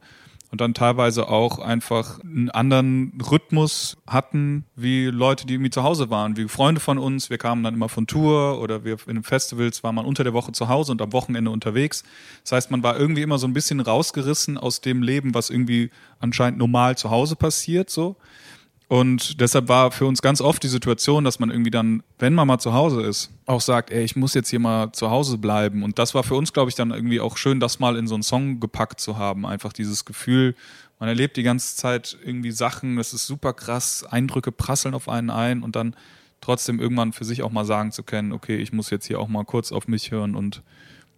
und 0.51 0.59
dann 0.59 0.73
teilweise 0.73 1.29
auch 1.29 1.59
einfach 1.59 2.19
einen 2.21 2.49
anderen 2.49 3.13
Rhythmus 3.31 3.97
hatten, 4.05 4.65
wie 4.75 5.05
Leute, 5.05 5.45
die 5.45 5.53
irgendwie 5.53 5.69
zu 5.69 5.83
Hause 5.83 6.09
waren, 6.09 6.35
wie 6.35 6.47
Freunde 6.49 6.81
von 6.81 6.97
uns. 6.97 7.29
Wir 7.29 7.37
kamen 7.37 7.63
dann 7.63 7.73
immer 7.73 7.87
von 7.87 8.05
Tour 8.05 8.61
oder 8.61 8.83
wir 8.83 8.97
in 9.07 9.15
den 9.15 9.23
Festivals 9.23 9.83
war 9.83 9.93
man 9.93 10.05
unter 10.05 10.25
der 10.25 10.33
Woche 10.33 10.51
zu 10.51 10.67
Hause 10.67 10.91
und 10.91 11.01
am 11.01 11.13
Wochenende 11.13 11.51
unterwegs. 11.51 12.03
Das 12.43 12.51
heißt, 12.51 12.71
man 12.71 12.83
war 12.83 12.97
irgendwie 12.99 13.21
immer 13.21 13.37
so 13.37 13.47
ein 13.47 13.53
bisschen 13.53 13.79
rausgerissen 13.79 14.57
aus 14.57 14.81
dem 14.81 15.01
Leben, 15.01 15.33
was 15.33 15.49
irgendwie 15.49 15.89
anscheinend 16.19 16.59
normal 16.59 16.97
zu 16.97 17.09
Hause 17.11 17.35
passiert, 17.37 17.89
so. 17.89 18.17
Und 18.89 19.41
deshalb 19.41 19.67
war 19.67 19.91
für 19.91 20.05
uns 20.05 20.21
ganz 20.21 20.39
oft 20.39 20.63
die 20.63 20.69
Situation, 20.69 21.25
dass 21.25 21.39
man 21.39 21.49
irgendwie 21.49 21.71
dann, 21.71 22.03
wenn 22.19 22.33
man 22.33 22.47
mal 22.47 22.59
zu 22.59 22.73
Hause 22.73 23.01
ist, 23.01 23.31
auch 23.45 23.59
sagt, 23.59 23.91
ey, 23.91 24.03
ich 24.03 24.15
muss 24.15 24.33
jetzt 24.33 24.49
hier 24.49 24.59
mal 24.59 24.93
zu 24.93 25.09
Hause 25.09 25.37
bleiben. 25.37 25.83
Und 25.83 25.99
das 25.99 26.15
war 26.15 26.23
für 26.23 26.35
uns, 26.35 26.53
glaube 26.53 26.69
ich, 26.69 26.75
dann 26.75 26.91
irgendwie 26.91 27.19
auch 27.19 27.35
schön, 27.35 27.59
das 27.59 27.79
mal 27.79 27.97
in 27.97 28.07
so 28.07 28.15
einen 28.15 28.23
Song 28.23 28.61
gepackt 28.61 29.01
zu 29.01 29.17
haben. 29.17 29.45
Einfach 29.45 29.73
dieses 29.73 30.05
Gefühl, 30.05 30.55
man 30.99 31.09
erlebt 31.09 31.35
die 31.35 31.43
ganze 31.43 31.75
Zeit 31.75 32.17
irgendwie 32.23 32.51
Sachen, 32.51 32.95
das 32.95 33.13
ist 33.13 33.27
super 33.27 33.53
krass, 33.53 34.05
Eindrücke 34.09 34.51
prasseln 34.51 34.95
auf 34.95 35.09
einen 35.09 35.29
ein 35.29 35.63
und 35.63 35.75
dann 35.75 35.95
trotzdem 36.39 36.79
irgendwann 36.79 37.13
für 37.13 37.25
sich 37.25 37.43
auch 37.43 37.51
mal 37.51 37.65
sagen 37.65 37.91
zu 37.91 38.03
können, 38.03 38.31
okay, 38.31 38.57
ich 38.57 38.71
muss 38.71 38.89
jetzt 38.89 39.05
hier 39.05 39.19
auch 39.19 39.27
mal 39.27 39.43
kurz 39.43 39.71
auf 39.71 39.87
mich 39.87 40.11
hören 40.11 40.35
und 40.35 40.63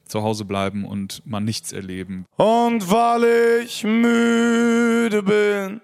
zu 0.06 0.24
Hause 0.24 0.44
bleiben 0.44 0.86
und 0.86 1.22
mal 1.26 1.40
nichts 1.40 1.72
erleben. 1.72 2.26
Und 2.36 2.90
weil 2.90 3.64
ich 3.64 3.84
müde 3.84 5.22
bin, 5.22 5.82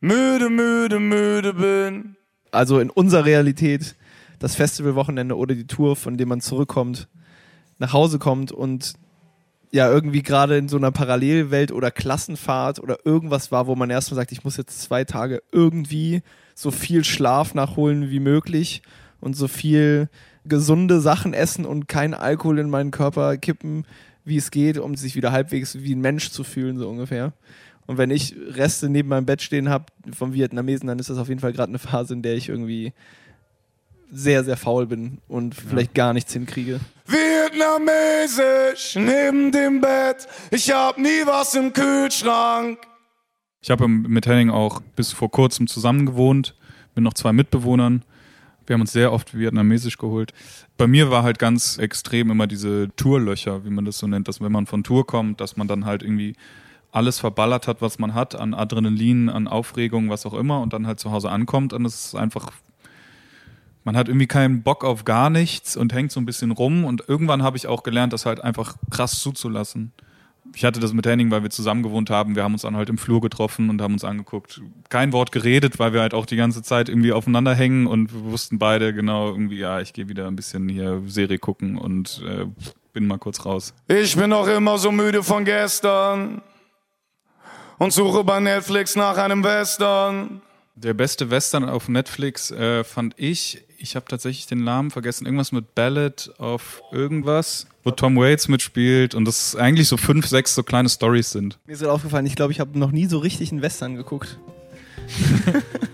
müde, 0.00 0.50
müde, 0.50 0.98
müde 1.00 1.54
bin. 1.54 2.16
Also 2.50 2.80
in 2.80 2.90
unserer 2.90 3.24
Realität 3.24 3.96
das 4.38 4.54
Festivalwochenende 4.54 5.36
oder 5.36 5.54
die 5.54 5.66
Tour, 5.66 5.96
von 5.96 6.16
dem 6.16 6.28
man 6.28 6.40
zurückkommt, 6.40 7.08
nach 7.78 7.92
Hause 7.92 8.18
kommt 8.18 8.52
und 8.52 8.94
ja 9.70 9.90
irgendwie 9.90 10.22
gerade 10.22 10.56
in 10.56 10.68
so 10.68 10.76
einer 10.76 10.90
Parallelwelt 10.90 11.72
oder 11.72 11.90
Klassenfahrt 11.90 12.80
oder 12.80 12.98
irgendwas 13.04 13.52
war, 13.52 13.66
wo 13.66 13.74
man 13.74 13.90
erstmal 13.90 14.16
sagt, 14.16 14.32
ich 14.32 14.44
muss 14.44 14.56
jetzt 14.56 14.80
zwei 14.80 15.04
Tage 15.04 15.42
irgendwie 15.52 16.22
so 16.54 16.70
viel 16.70 17.04
Schlaf 17.04 17.54
nachholen 17.54 18.10
wie 18.10 18.20
möglich 18.20 18.82
und 19.20 19.36
so 19.36 19.48
viel 19.48 20.08
gesunde 20.44 21.00
Sachen 21.00 21.34
essen 21.34 21.66
und 21.66 21.88
kein 21.88 22.14
Alkohol 22.14 22.58
in 22.58 22.70
meinen 22.70 22.90
Körper 22.90 23.36
kippen, 23.36 23.84
wie 24.24 24.36
es 24.36 24.50
geht, 24.50 24.78
um 24.78 24.94
sich 24.94 25.14
wieder 25.14 25.32
halbwegs 25.32 25.78
wie 25.80 25.94
ein 25.94 26.00
Mensch 26.00 26.30
zu 26.30 26.44
fühlen, 26.44 26.78
so 26.78 26.88
ungefähr. 26.88 27.32
Und 27.88 27.96
wenn 27.96 28.10
ich 28.10 28.36
Reste 28.50 28.90
neben 28.90 29.08
meinem 29.08 29.24
Bett 29.24 29.40
stehen 29.40 29.70
habe 29.70 29.86
vom 30.12 30.34
Vietnamesen, 30.34 30.86
dann 30.86 30.98
ist 30.98 31.08
das 31.08 31.16
auf 31.16 31.28
jeden 31.28 31.40
Fall 31.40 31.54
gerade 31.54 31.70
eine 31.70 31.78
Phase, 31.78 32.12
in 32.12 32.20
der 32.20 32.34
ich 32.34 32.50
irgendwie 32.50 32.92
sehr, 34.12 34.44
sehr 34.44 34.58
faul 34.58 34.86
bin 34.86 35.18
und 35.26 35.54
vielleicht 35.54 35.94
gar 35.94 36.12
nichts 36.12 36.34
hinkriege. 36.34 36.80
Vietnamesisch 37.06 38.94
neben 38.96 39.50
dem 39.52 39.80
Bett. 39.80 40.28
Ich 40.50 40.70
hab 40.70 40.98
nie 40.98 41.24
was 41.24 41.54
im 41.54 41.72
Kühlschrank. 41.72 42.78
Ich 43.62 43.70
habe 43.70 43.88
mit 43.88 44.26
Henning 44.26 44.50
auch 44.50 44.82
bis 44.94 45.12
vor 45.12 45.30
kurzem 45.30 45.66
zusammen 45.66 46.04
gewohnt, 46.04 46.54
mit 46.94 47.04
noch 47.04 47.14
zwei 47.14 47.32
Mitbewohnern. 47.32 48.04
Wir 48.66 48.74
haben 48.74 48.82
uns 48.82 48.92
sehr 48.92 49.14
oft 49.14 49.34
Vietnamesisch 49.34 49.96
geholt. 49.96 50.34
Bei 50.76 50.86
mir 50.86 51.10
war 51.10 51.22
halt 51.22 51.38
ganz 51.38 51.78
extrem 51.78 52.30
immer 52.30 52.46
diese 52.46 52.90
Tourlöcher, 52.96 53.64
wie 53.64 53.70
man 53.70 53.86
das 53.86 53.96
so 53.96 54.06
nennt, 54.06 54.28
dass 54.28 54.42
wenn 54.42 54.52
man 54.52 54.66
von 54.66 54.84
Tour 54.84 55.06
kommt, 55.06 55.40
dass 55.40 55.56
man 55.56 55.68
dann 55.68 55.86
halt 55.86 56.02
irgendwie 56.02 56.34
alles 56.90 57.18
verballert 57.18 57.68
hat, 57.68 57.82
was 57.82 57.98
man 57.98 58.14
hat, 58.14 58.34
an 58.34 58.54
Adrenalin, 58.54 59.28
an 59.28 59.48
Aufregung, 59.48 60.10
was 60.10 60.26
auch 60.26 60.34
immer, 60.34 60.60
und 60.60 60.72
dann 60.72 60.86
halt 60.86 61.00
zu 61.00 61.10
Hause 61.10 61.30
ankommt 61.30 61.72
und 61.72 61.84
es 61.84 62.06
ist 62.06 62.14
einfach, 62.14 62.50
man 63.84 63.96
hat 63.96 64.08
irgendwie 64.08 64.26
keinen 64.26 64.62
Bock 64.62 64.84
auf 64.84 65.04
gar 65.04 65.30
nichts 65.30 65.76
und 65.76 65.92
hängt 65.92 66.12
so 66.12 66.20
ein 66.20 66.26
bisschen 66.26 66.50
rum 66.50 66.84
und 66.84 67.04
irgendwann 67.08 67.42
habe 67.42 67.56
ich 67.56 67.66
auch 67.66 67.82
gelernt, 67.82 68.12
das 68.12 68.26
halt 68.26 68.42
einfach 68.42 68.76
krass 68.90 69.18
zuzulassen. 69.20 69.92
Ich 70.54 70.64
hatte 70.64 70.80
das 70.80 70.94
mit 70.94 71.06
Henning, 71.06 71.30
weil 71.30 71.42
wir 71.42 71.50
zusammen 71.50 71.82
gewohnt 71.82 72.08
haben. 72.08 72.34
Wir 72.34 72.42
haben 72.42 72.54
uns 72.54 72.62
dann 72.62 72.74
halt 72.74 72.88
im 72.88 72.96
Flur 72.96 73.20
getroffen 73.20 73.68
und 73.68 73.82
haben 73.82 73.92
uns 73.92 74.02
angeguckt. 74.02 74.62
Kein 74.88 75.12
Wort 75.12 75.30
geredet, 75.30 75.78
weil 75.78 75.92
wir 75.92 76.00
halt 76.00 76.14
auch 76.14 76.24
die 76.24 76.36
ganze 76.36 76.62
Zeit 76.62 76.88
irgendwie 76.88 77.12
aufeinander 77.12 77.54
hängen 77.54 77.86
und 77.86 78.14
wussten 78.24 78.58
beide 78.58 78.94
genau 78.94 79.28
irgendwie, 79.28 79.58
ja, 79.58 79.80
ich 79.80 79.92
gehe 79.92 80.08
wieder 80.08 80.26
ein 80.26 80.36
bisschen 80.36 80.66
hier 80.70 81.02
Serie 81.06 81.38
gucken 81.38 81.76
und 81.76 82.22
äh, 82.26 82.46
bin 82.94 83.06
mal 83.06 83.18
kurz 83.18 83.44
raus. 83.44 83.74
Ich 83.88 84.16
bin 84.16 84.30
noch 84.30 84.48
immer 84.48 84.78
so 84.78 84.90
müde 84.90 85.22
von 85.22 85.44
gestern 85.44 86.40
und 87.78 87.92
suche 87.92 88.24
bei 88.24 88.40
Netflix 88.40 88.96
nach 88.96 89.16
einem 89.16 89.42
Western. 89.44 90.42
Der 90.74 90.94
beste 90.94 91.30
Western 91.30 91.68
auf 91.68 91.88
Netflix 91.88 92.50
äh, 92.50 92.84
fand 92.84 93.14
ich, 93.16 93.64
ich 93.78 93.96
habe 93.96 94.06
tatsächlich 94.06 94.46
den 94.46 94.62
Namen 94.62 94.90
vergessen, 94.90 95.24
irgendwas 95.24 95.50
mit 95.50 95.74
Ballad 95.74 96.30
of 96.38 96.82
irgendwas, 96.92 97.66
wo 97.82 97.90
Tom 97.90 98.16
Waits 98.16 98.48
mitspielt 98.48 99.14
und 99.14 99.24
das 99.24 99.56
eigentlich 99.56 99.88
so 99.88 99.96
fünf, 99.96 100.26
sechs 100.26 100.54
so 100.54 100.62
kleine 100.62 100.88
Stories 100.88 101.30
sind. 101.30 101.58
Mir 101.66 101.72
ist 101.72 101.80
gerade 101.80 101.92
aufgefallen, 101.92 102.26
ich 102.26 102.36
glaube, 102.36 102.52
ich 102.52 102.60
habe 102.60 102.78
noch 102.78 102.92
nie 102.92 103.06
so 103.06 103.18
richtig 103.18 103.50
einen 103.50 103.62
Western 103.62 103.96
geguckt. 103.96 104.38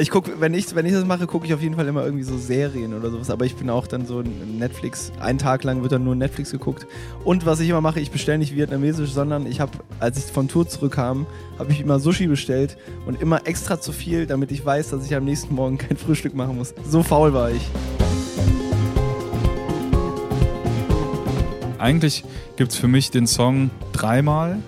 Ich 0.00 0.10
gucke, 0.10 0.40
wenn 0.40 0.54
ich, 0.54 0.74
wenn 0.74 0.86
ich 0.86 0.92
das 0.92 1.04
mache, 1.04 1.28
gucke 1.28 1.46
ich 1.46 1.54
auf 1.54 1.62
jeden 1.62 1.76
Fall 1.76 1.86
immer 1.86 2.04
irgendwie 2.04 2.24
so 2.24 2.36
Serien 2.36 2.94
oder 2.94 3.10
sowas. 3.10 3.30
Aber 3.30 3.44
ich 3.44 3.54
bin 3.54 3.70
auch 3.70 3.86
dann 3.86 4.06
so 4.06 4.22
Netflix. 4.22 5.12
Einen 5.20 5.38
Tag 5.38 5.62
lang 5.62 5.82
wird 5.82 5.92
dann 5.92 6.02
nur 6.02 6.16
Netflix 6.16 6.50
geguckt. 6.50 6.88
Und 7.22 7.46
was 7.46 7.60
ich 7.60 7.68
immer 7.68 7.80
mache, 7.80 8.00
ich 8.00 8.10
bestelle 8.10 8.38
nicht 8.38 8.56
vietnamesisch, 8.56 9.12
sondern 9.12 9.46
ich 9.46 9.60
habe, 9.60 9.70
als 10.00 10.18
ich 10.18 10.24
von 10.24 10.48
Tour 10.48 10.66
zurückkam, 10.66 11.26
habe 11.60 11.70
ich 11.70 11.80
immer 11.80 12.00
Sushi 12.00 12.26
bestellt 12.26 12.76
und 13.06 13.22
immer 13.22 13.46
extra 13.46 13.80
zu 13.80 13.92
viel, 13.92 14.26
damit 14.26 14.50
ich 14.50 14.66
weiß, 14.66 14.90
dass 14.90 15.06
ich 15.06 15.14
am 15.14 15.24
nächsten 15.24 15.54
Morgen 15.54 15.78
kein 15.78 15.96
Frühstück 15.96 16.34
machen 16.34 16.56
muss. 16.56 16.74
So 16.84 17.04
faul 17.04 17.32
war 17.32 17.52
ich. 17.52 17.62
Eigentlich 21.78 22.24
gibt 22.56 22.72
es 22.72 22.78
für 22.78 22.88
mich 22.88 23.12
den 23.12 23.28
Song 23.28 23.70
dreimal. 23.92 24.58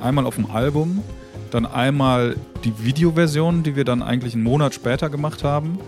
Einmal 0.00 0.24
auf 0.24 0.36
dem 0.36 0.50
Album, 0.50 1.02
dann 1.50 1.66
einmal 1.66 2.36
die 2.64 2.84
Videoversion, 2.84 3.62
die 3.62 3.76
wir 3.76 3.84
dann 3.84 4.02
eigentlich 4.02 4.34
einen 4.34 4.42
Monat 4.42 4.74
später 4.74 5.08
gemacht 5.08 5.44
haben, 5.44 5.78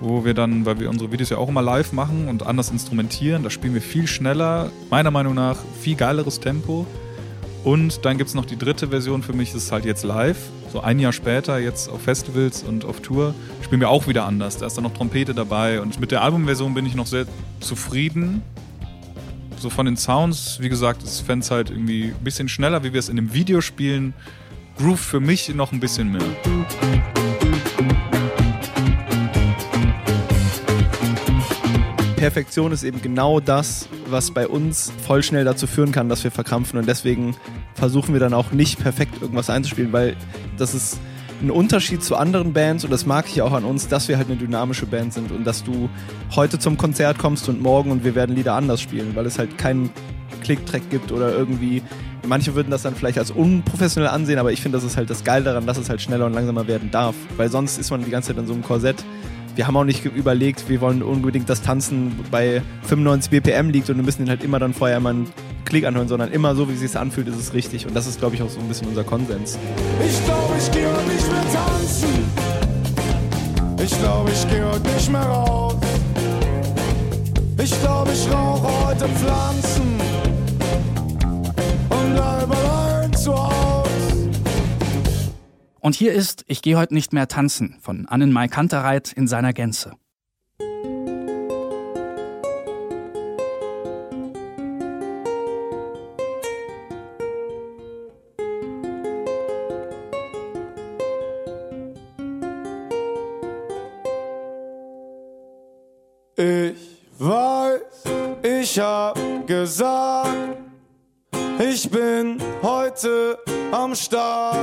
wo 0.00 0.24
wir 0.24 0.34
dann, 0.34 0.66
weil 0.66 0.80
wir 0.80 0.90
unsere 0.90 1.10
Videos 1.12 1.30
ja 1.30 1.38
auch 1.38 1.48
immer 1.48 1.62
live 1.62 1.92
machen 1.92 2.28
und 2.28 2.46
anders 2.46 2.70
instrumentieren, 2.70 3.42
da 3.42 3.50
spielen 3.50 3.74
wir 3.74 3.82
viel 3.82 4.06
schneller, 4.06 4.70
meiner 4.90 5.10
Meinung 5.10 5.34
nach 5.34 5.56
viel 5.80 5.96
geileres 5.96 6.40
Tempo. 6.40 6.86
Und 7.64 8.04
dann 8.04 8.18
gibt 8.18 8.28
es 8.28 8.34
noch 8.34 8.44
die 8.44 8.58
dritte 8.58 8.88
Version 8.88 9.22
für 9.22 9.32
mich, 9.32 9.52
das 9.52 9.64
ist 9.64 9.72
halt 9.72 9.86
jetzt 9.86 10.04
live. 10.04 10.36
So 10.70 10.80
ein 10.80 10.98
Jahr 10.98 11.12
später, 11.12 11.58
jetzt 11.58 11.88
auf 11.88 12.02
Festivals 12.02 12.62
und 12.62 12.84
auf 12.84 13.00
Tour, 13.00 13.34
spielen 13.62 13.80
wir 13.80 13.88
auch 13.88 14.06
wieder 14.06 14.26
anders. 14.26 14.58
Da 14.58 14.66
ist 14.66 14.76
dann 14.76 14.84
noch 14.84 14.92
Trompete 14.92 15.32
dabei. 15.32 15.80
Und 15.80 15.98
mit 15.98 16.10
der 16.10 16.22
Albumversion 16.22 16.74
bin 16.74 16.84
ich 16.84 16.94
noch 16.94 17.06
sehr 17.06 17.26
zufrieden. 17.60 18.42
So 19.56 19.70
von 19.70 19.86
den 19.86 19.96
Sounds, 19.96 20.58
wie 20.60 20.68
gesagt, 20.68 21.02
fände 21.24 21.44
es 21.44 21.50
halt 21.50 21.70
irgendwie 21.70 22.06
ein 22.08 22.24
bisschen 22.24 22.48
schneller, 22.48 22.84
wie 22.84 22.92
wir 22.92 22.98
es 22.98 23.08
in 23.08 23.16
dem 23.16 23.32
Video 23.32 23.62
spielen. 23.62 24.12
Groove 24.76 25.00
für 25.00 25.20
mich 25.20 25.54
noch 25.54 25.72
ein 25.72 25.80
bisschen 25.80 26.10
mehr. 26.10 26.22
Perfektion 32.16 32.72
ist 32.72 32.82
eben 32.82 33.02
genau 33.02 33.38
das, 33.38 33.88
was 34.08 34.30
bei 34.30 34.48
uns 34.48 34.92
voll 35.06 35.22
schnell 35.22 35.44
dazu 35.44 35.66
führen 35.66 35.92
kann, 35.92 36.08
dass 36.08 36.24
wir 36.24 36.30
verkrampfen. 36.30 36.78
Und 36.78 36.88
deswegen 36.88 37.36
versuchen 37.74 38.14
wir 38.14 38.20
dann 38.20 38.34
auch 38.34 38.50
nicht 38.50 38.80
perfekt 38.80 39.20
irgendwas 39.20 39.50
einzuspielen, 39.50 39.92
weil 39.92 40.16
das 40.56 40.74
ist 40.74 40.98
ein 41.42 41.50
Unterschied 41.50 42.02
zu 42.02 42.16
anderen 42.16 42.52
Bands 42.52 42.84
und 42.84 42.90
das 42.90 43.06
mag 43.06 43.26
ich 43.28 43.42
auch 43.42 43.52
an 43.52 43.64
uns, 43.64 43.88
dass 43.88 44.08
wir 44.08 44.16
halt 44.16 44.28
eine 44.28 44.36
dynamische 44.36 44.86
Band 44.86 45.12
sind 45.12 45.30
und 45.30 45.44
dass 45.44 45.62
du 45.62 45.90
heute 46.34 46.58
zum 46.58 46.78
Konzert 46.78 47.18
kommst 47.18 47.48
und 47.48 47.60
morgen 47.60 47.90
und 47.90 48.04
wir 48.04 48.14
werden 48.14 48.34
Lieder 48.34 48.54
anders 48.54 48.80
spielen, 48.80 49.14
weil 49.14 49.26
es 49.26 49.38
halt 49.38 49.58
keinen 49.58 49.90
Klicktrack 50.42 50.88
gibt 50.90 51.12
oder 51.12 51.32
irgendwie. 51.32 51.82
Manche 52.26 52.54
würden 52.54 52.70
das 52.70 52.82
dann 52.82 52.94
vielleicht 52.94 53.18
als 53.18 53.30
unprofessionell 53.30 54.10
ansehen, 54.10 54.38
aber 54.38 54.52
ich 54.52 54.60
finde, 54.60 54.78
das 54.78 54.84
ist 54.84 54.96
halt 54.96 55.10
das 55.10 55.24
Geile 55.24 55.44
daran, 55.44 55.66
dass 55.66 55.78
es 55.78 55.88
halt 55.90 56.00
schneller 56.00 56.26
und 56.26 56.32
langsamer 56.32 56.66
werden 56.66 56.90
darf. 56.90 57.14
Weil 57.36 57.50
sonst 57.50 57.78
ist 57.78 57.90
man 57.90 58.04
die 58.04 58.10
ganze 58.10 58.28
Zeit 58.28 58.38
in 58.38 58.46
so 58.46 58.52
einem 58.52 58.62
Korsett. 58.62 59.04
Wir 59.54 59.66
haben 59.66 59.76
auch 59.76 59.84
nicht 59.84 60.04
überlegt, 60.04 60.68
wir 60.68 60.80
wollen 60.80 61.02
unbedingt, 61.02 61.48
dass 61.48 61.62
Tanzen 61.62 62.18
bei 62.30 62.60
95 62.82 63.30
BPM 63.30 63.70
liegt 63.70 63.88
und 63.88 63.96
wir 63.96 64.02
müssen 64.02 64.24
den 64.24 64.28
halt 64.28 64.42
immer 64.42 64.58
dann 64.58 64.74
vorher 64.74 64.98
mal 64.98 65.10
einen 65.10 65.28
Klick 65.64 65.84
anhören, 65.86 66.08
sondern 66.08 66.32
immer 66.32 66.56
so, 66.56 66.68
wie 66.68 66.72
es 66.72 66.80
sich 66.80 66.96
anfühlt, 66.96 67.28
ist 67.28 67.38
es 67.38 67.54
richtig. 67.54 67.86
Und 67.86 67.94
das 67.94 68.06
ist, 68.06 68.18
glaube 68.18 68.34
ich, 68.34 68.42
auch 68.42 68.50
so 68.50 68.58
ein 68.58 68.66
bisschen 68.66 68.88
unser 68.88 69.04
Konsens. 69.04 69.56
Ich 70.04 70.24
glaube, 70.24 70.54
ich 70.58 70.70
gehe 70.72 70.88
heute 70.88 71.08
nicht 71.08 71.30
mehr 71.30 71.44
tanzen. 71.52 72.54
Ich 73.84 73.98
glaube, 74.00 74.30
ich 74.30 74.48
gehe 74.48 74.66
heute 74.66 74.90
nicht 74.90 75.12
mehr 75.12 75.22
raus. 75.22 75.76
Ich 77.62 77.80
glaube, 77.80 78.10
ich 78.12 78.32
rauche 78.32 78.86
heute 78.86 79.08
Pflanzen. 79.08 80.13
Und 85.84 85.94
hier 85.94 86.14
ist 86.14 86.44
Ich 86.48 86.62
gehe 86.62 86.78
heute 86.78 86.94
nicht 86.94 87.12
mehr 87.12 87.28
tanzen 87.28 87.76
von 87.78 88.06
Annenmai 88.06 88.48
Kantereit 88.48 89.12
in 89.12 89.28
seiner 89.28 89.52
Gänze. 89.52 89.92
Ich 106.34 106.98
weiß, 107.18 107.80
ich 108.42 108.80
hab 108.80 109.46
gesagt, 109.46 110.56
ich 111.58 111.90
bin 111.90 112.38
heute 112.62 113.38
am 113.70 113.94
Start, 113.94 114.53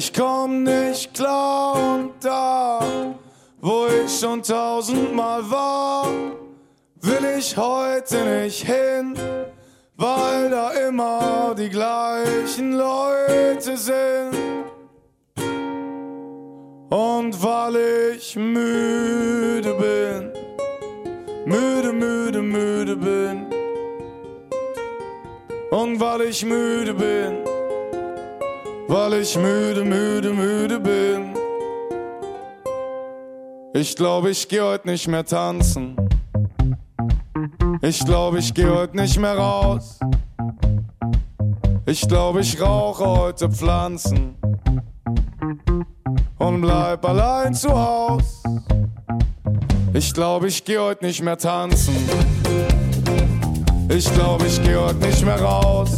ich 0.00 0.14
komm 0.14 0.62
nicht 0.62 1.12
klar 1.12 1.74
und 1.74 2.12
da, 2.22 2.80
wo 3.60 3.86
ich 3.86 4.18
schon 4.18 4.42
tausendmal 4.42 5.42
war, 5.50 6.06
will 7.02 7.24
ich 7.38 7.54
heute 7.54 8.16
nicht 8.24 8.64
hin, 8.64 9.14
weil 9.98 10.48
da 10.48 10.70
immer 10.88 11.54
die 11.54 11.68
gleichen 11.68 12.72
Leute 12.72 13.76
sind. 13.76 14.34
Und 16.88 17.42
weil 17.42 17.76
ich 18.16 18.36
müde 18.36 19.74
bin, 19.84 20.32
müde, 21.44 21.92
müde, 21.92 22.40
müde 22.40 22.96
bin. 22.96 23.46
Und 25.70 26.00
weil 26.00 26.22
ich 26.22 26.42
müde 26.42 26.94
bin, 26.94 27.39
weil 28.90 29.20
ich 29.20 29.36
müde, 29.36 29.84
müde, 29.84 30.32
müde 30.32 30.80
bin. 30.80 31.32
Ich 33.72 33.94
glaube, 33.94 34.30
ich 34.30 34.48
geh 34.48 34.60
heute 34.60 34.88
nicht 34.88 35.06
mehr 35.06 35.24
tanzen. 35.24 35.94
Ich 37.82 38.04
glaube, 38.04 38.40
ich 38.40 38.52
geh 38.52 38.66
heute 38.66 38.96
nicht 38.96 39.16
mehr 39.16 39.38
raus. 39.38 40.00
Ich 41.86 42.06
glaube, 42.08 42.40
ich 42.40 42.60
rauche 42.60 43.06
heute 43.06 43.48
Pflanzen 43.48 44.34
und 46.38 46.60
bleib 46.60 47.04
allein 47.04 47.54
zu 47.54 47.70
Haus. 47.70 48.42
Ich 49.92 50.12
glaube, 50.12 50.48
ich 50.48 50.64
geh 50.64 50.78
heute 50.78 51.04
nicht 51.04 51.22
mehr 51.22 51.38
tanzen. 51.38 51.94
Ich 53.88 54.12
glaube, 54.14 54.46
ich 54.46 54.60
geh 54.64 54.74
heute 54.74 54.98
nicht 55.06 55.24
mehr 55.24 55.40
raus. 55.40 55.96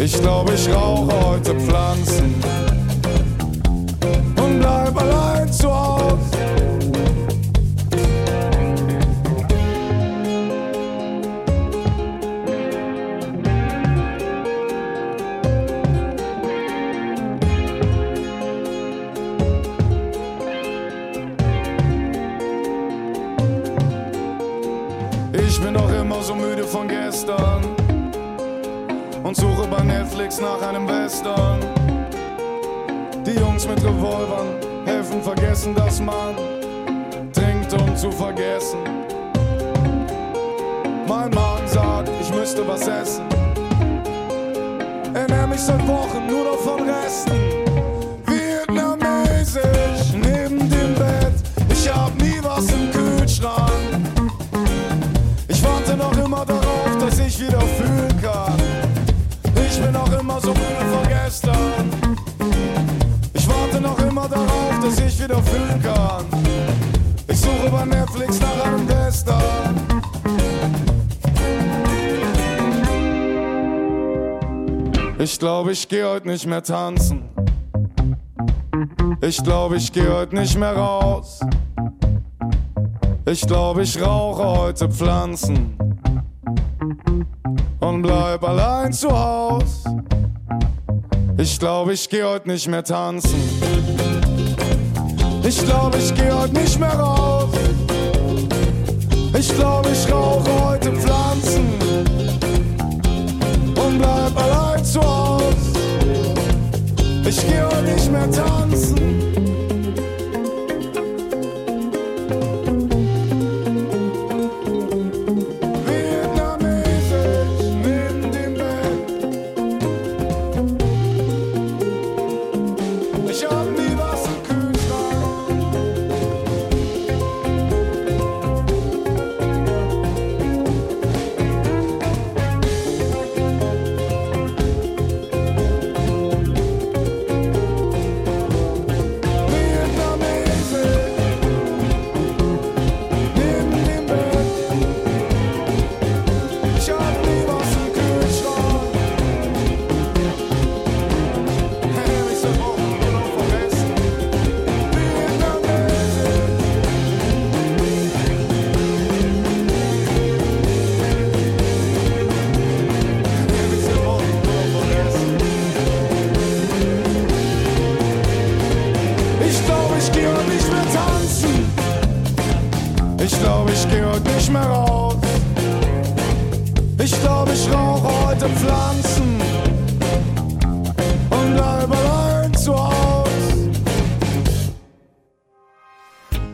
Ich 0.00 0.20
glaube, 0.20 0.54
ich 0.54 0.72
rauche 0.72 1.12
heute 1.26 1.54
Pflanzen 1.56 2.34
und 4.36 4.60
bleib 4.60 4.96
allein 4.96 5.52
zu 5.52 5.68
Haus. 5.68 6.14
Und 29.28 29.36
suche 29.36 29.68
bei 29.68 29.82
Netflix 29.82 30.40
nach 30.40 30.60
einem 30.62 30.88
Western. 30.88 31.60
Die 33.26 33.38
Jungs 33.38 33.68
mit 33.68 33.78
Revolvern 33.84 34.56
helfen 34.86 35.22
vergessen, 35.22 35.74
dass 35.74 36.00
man 36.00 36.34
trinkt, 37.34 37.70
um 37.74 37.94
zu 37.94 38.10
vergessen. 38.10 38.78
Mein 41.06 41.28
Magen 41.30 41.68
sagt, 41.68 42.08
ich 42.22 42.32
müsste 42.32 42.66
was 42.66 42.88
essen. 42.88 43.26
Ernähr 45.12 45.46
mich 45.46 45.60
seit 45.60 45.86
Wochen 45.86 46.26
nur 46.26 46.44
noch 46.44 46.58
von 46.60 46.88
Resten. 46.88 47.47
Ich 75.38 75.40
glaube, 75.40 75.70
ich 75.70 75.86
geh 75.86 76.02
heute 76.02 76.26
nicht 76.26 76.46
mehr 76.46 76.64
tanzen. 76.64 77.28
Ich 79.20 79.40
glaube, 79.44 79.76
ich 79.76 79.92
geh 79.92 80.08
heute 80.08 80.34
nicht 80.34 80.58
mehr 80.58 80.72
raus. 80.72 81.38
Ich 83.24 83.46
glaube, 83.46 83.82
ich 83.82 84.02
rauche 84.02 84.44
heute 84.44 84.88
Pflanzen 84.88 85.78
und 87.78 88.02
bleib 88.02 88.42
allein 88.42 88.92
zu 88.92 89.10
Haus. 89.10 89.84
Ich 91.36 91.56
glaube, 91.60 91.92
ich 91.92 92.08
geh 92.08 92.24
heute 92.24 92.48
nicht 92.48 92.66
mehr 92.66 92.82
tanzen. 92.82 93.38
Ich 95.44 95.64
glaube, 95.64 95.98
ich 95.98 96.12
geh 96.16 96.32
heute 96.32 96.54
nicht 96.54 96.80
mehr 96.80 96.98
raus. 96.98 97.54
Ich 99.38 99.54
glaube, 99.54 99.88
ich 99.90 100.12
rauche 100.12 100.64
heute 100.64 100.92
Pflanzen 100.94 101.68
und 103.76 103.98
bleib 103.98 104.36
allein 104.36 104.67
zu 104.92 105.00
Haus. 105.02 105.42
Ich 107.26 107.46
geh 107.46 107.60
heute 107.60 107.82
nicht 107.82 108.10
mehr 108.10 108.30
tanzen. 108.30 109.27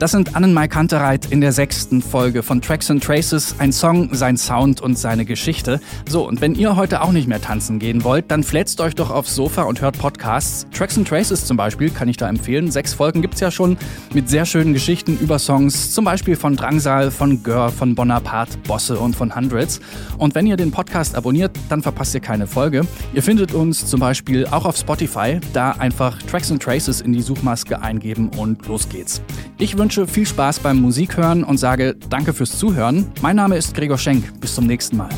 Das 0.04 0.10
sind 0.10 0.36
Annenmai 0.36 0.68
Kantereit 0.68 1.32
in 1.32 1.40
der 1.40 1.52
sechsten 1.52 2.02
Folge 2.02 2.42
von 2.42 2.60
Tracks 2.60 2.90
and 2.90 3.02
Traces, 3.02 3.54
ein 3.58 3.72
Song, 3.72 4.10
sein 4.12 4.36
Sound 4.36 4.82
und 4.82 4.98
seine 4.98 5.24
Geschichte. 5.24 5.80
So, 6.06 6.28
und 6.28 6.42
wenn 6.42 6.54
ihr 6.54 6.76
heute 6.76 7.00
auch 7.00 7.10
nicht 7.10 7.26
mehr 7.26 7.40
tanzen 7.40 7.78
gehen 7.78 8.04
wollt, 8.04 8.30
dann 8.30 8.44
flätzt 8.44 8.82
euch 8.82 8.94
doch 8.94 9.10
aufs 9.10 9.34
Sofa 9.34 9.62
und 9.62 9.80
hört 9.80 9.98
Podcasts. 9.98 10.66
Tracks 10.74 10.98
and 10.98 11.08
Traces 11.08 11.46
zum 11.46 11.56
Beispiel 11.56 11.88
kann 11.88 12.06
ich 12.06 12.18
da 12.18 12.28
empfehlen. 12.28 12.70
Sechs 12.70 12.92
Folgen 12.92 13.22
gibt's 13.22 13.40
ja 13.40 13.50
schon 13.50 13.78
mit 14.12 14.28
sehr 14.28 14.44
schönen 14.44 14.74
Geschichten 14.74 15.16
über 15.18 15.38
Songs, 15.38 15.94
zum 15.94 16.04
Beispiel 16.04 16.36
von 16.36 16.54
Drangsal, 16.54 17.10
von 17.10 17.42
Gör, 17.42 17.70
von 17.70 17.94
Bonaparte, 17.94 18.58
Bosse 18.58 18.98
und 18.98 19.16
von 19.16 19.34
Hundreds. 19.34 19.80
Und 20.18 20.34
wenn 20.34 20.46
ihr 20.46 20.58
den 20.58 20.70
Podcast 20.70 21.14
abonniert, 21.14 21.52
dann 21.70 21.80
verpasst 21.80 22.12
ihr 22.12 22.20
keine 22.20 22.46
Folge. 22.46 22.86
Ihr 23.14 23.22
findet 23.22 23.54
uns 23.54 23.86
zum 23.86 24.00
Beispiel 24.00 24.46
auch 24.48 24.66
auf 24.66 24.76
Spotify, 24.76 25.40
da 25.54 25.70
einfach 25.70 26.20
Tracks 26.24 26.52
and 26.52 26.62
Traces 26.62 27.00
in 27.00 27.14
die 27.14 27.22
Suchmaske 27.22 27.80
eingeben 27.80 28.28
und 28.36 28.66
los 28.66 28.86
geht's. 28.90 29.22
Ich 29.56 29.78
wünsche 29.96 30.12
viel 30.12 30.26
Spaß 30.26 30.58
beim 30.58 30.80
Musikhören 30.80 31.44
und 31.44 31.58
sage 31.58 31.94
Danke 32.10 32.32
fürs 32.32 32.58
Zuhören. 32.58 33.06
Mein 33.22 33.36
Name 33.36 33.56
ist 33.56 33.74
Gregor 33.76 33.98
Schenk. 33.98 34.40
Bis 34.40 34.56
zum 34.56 34.66
nächsten 34.66 34.96
Mal. 34.96 35.08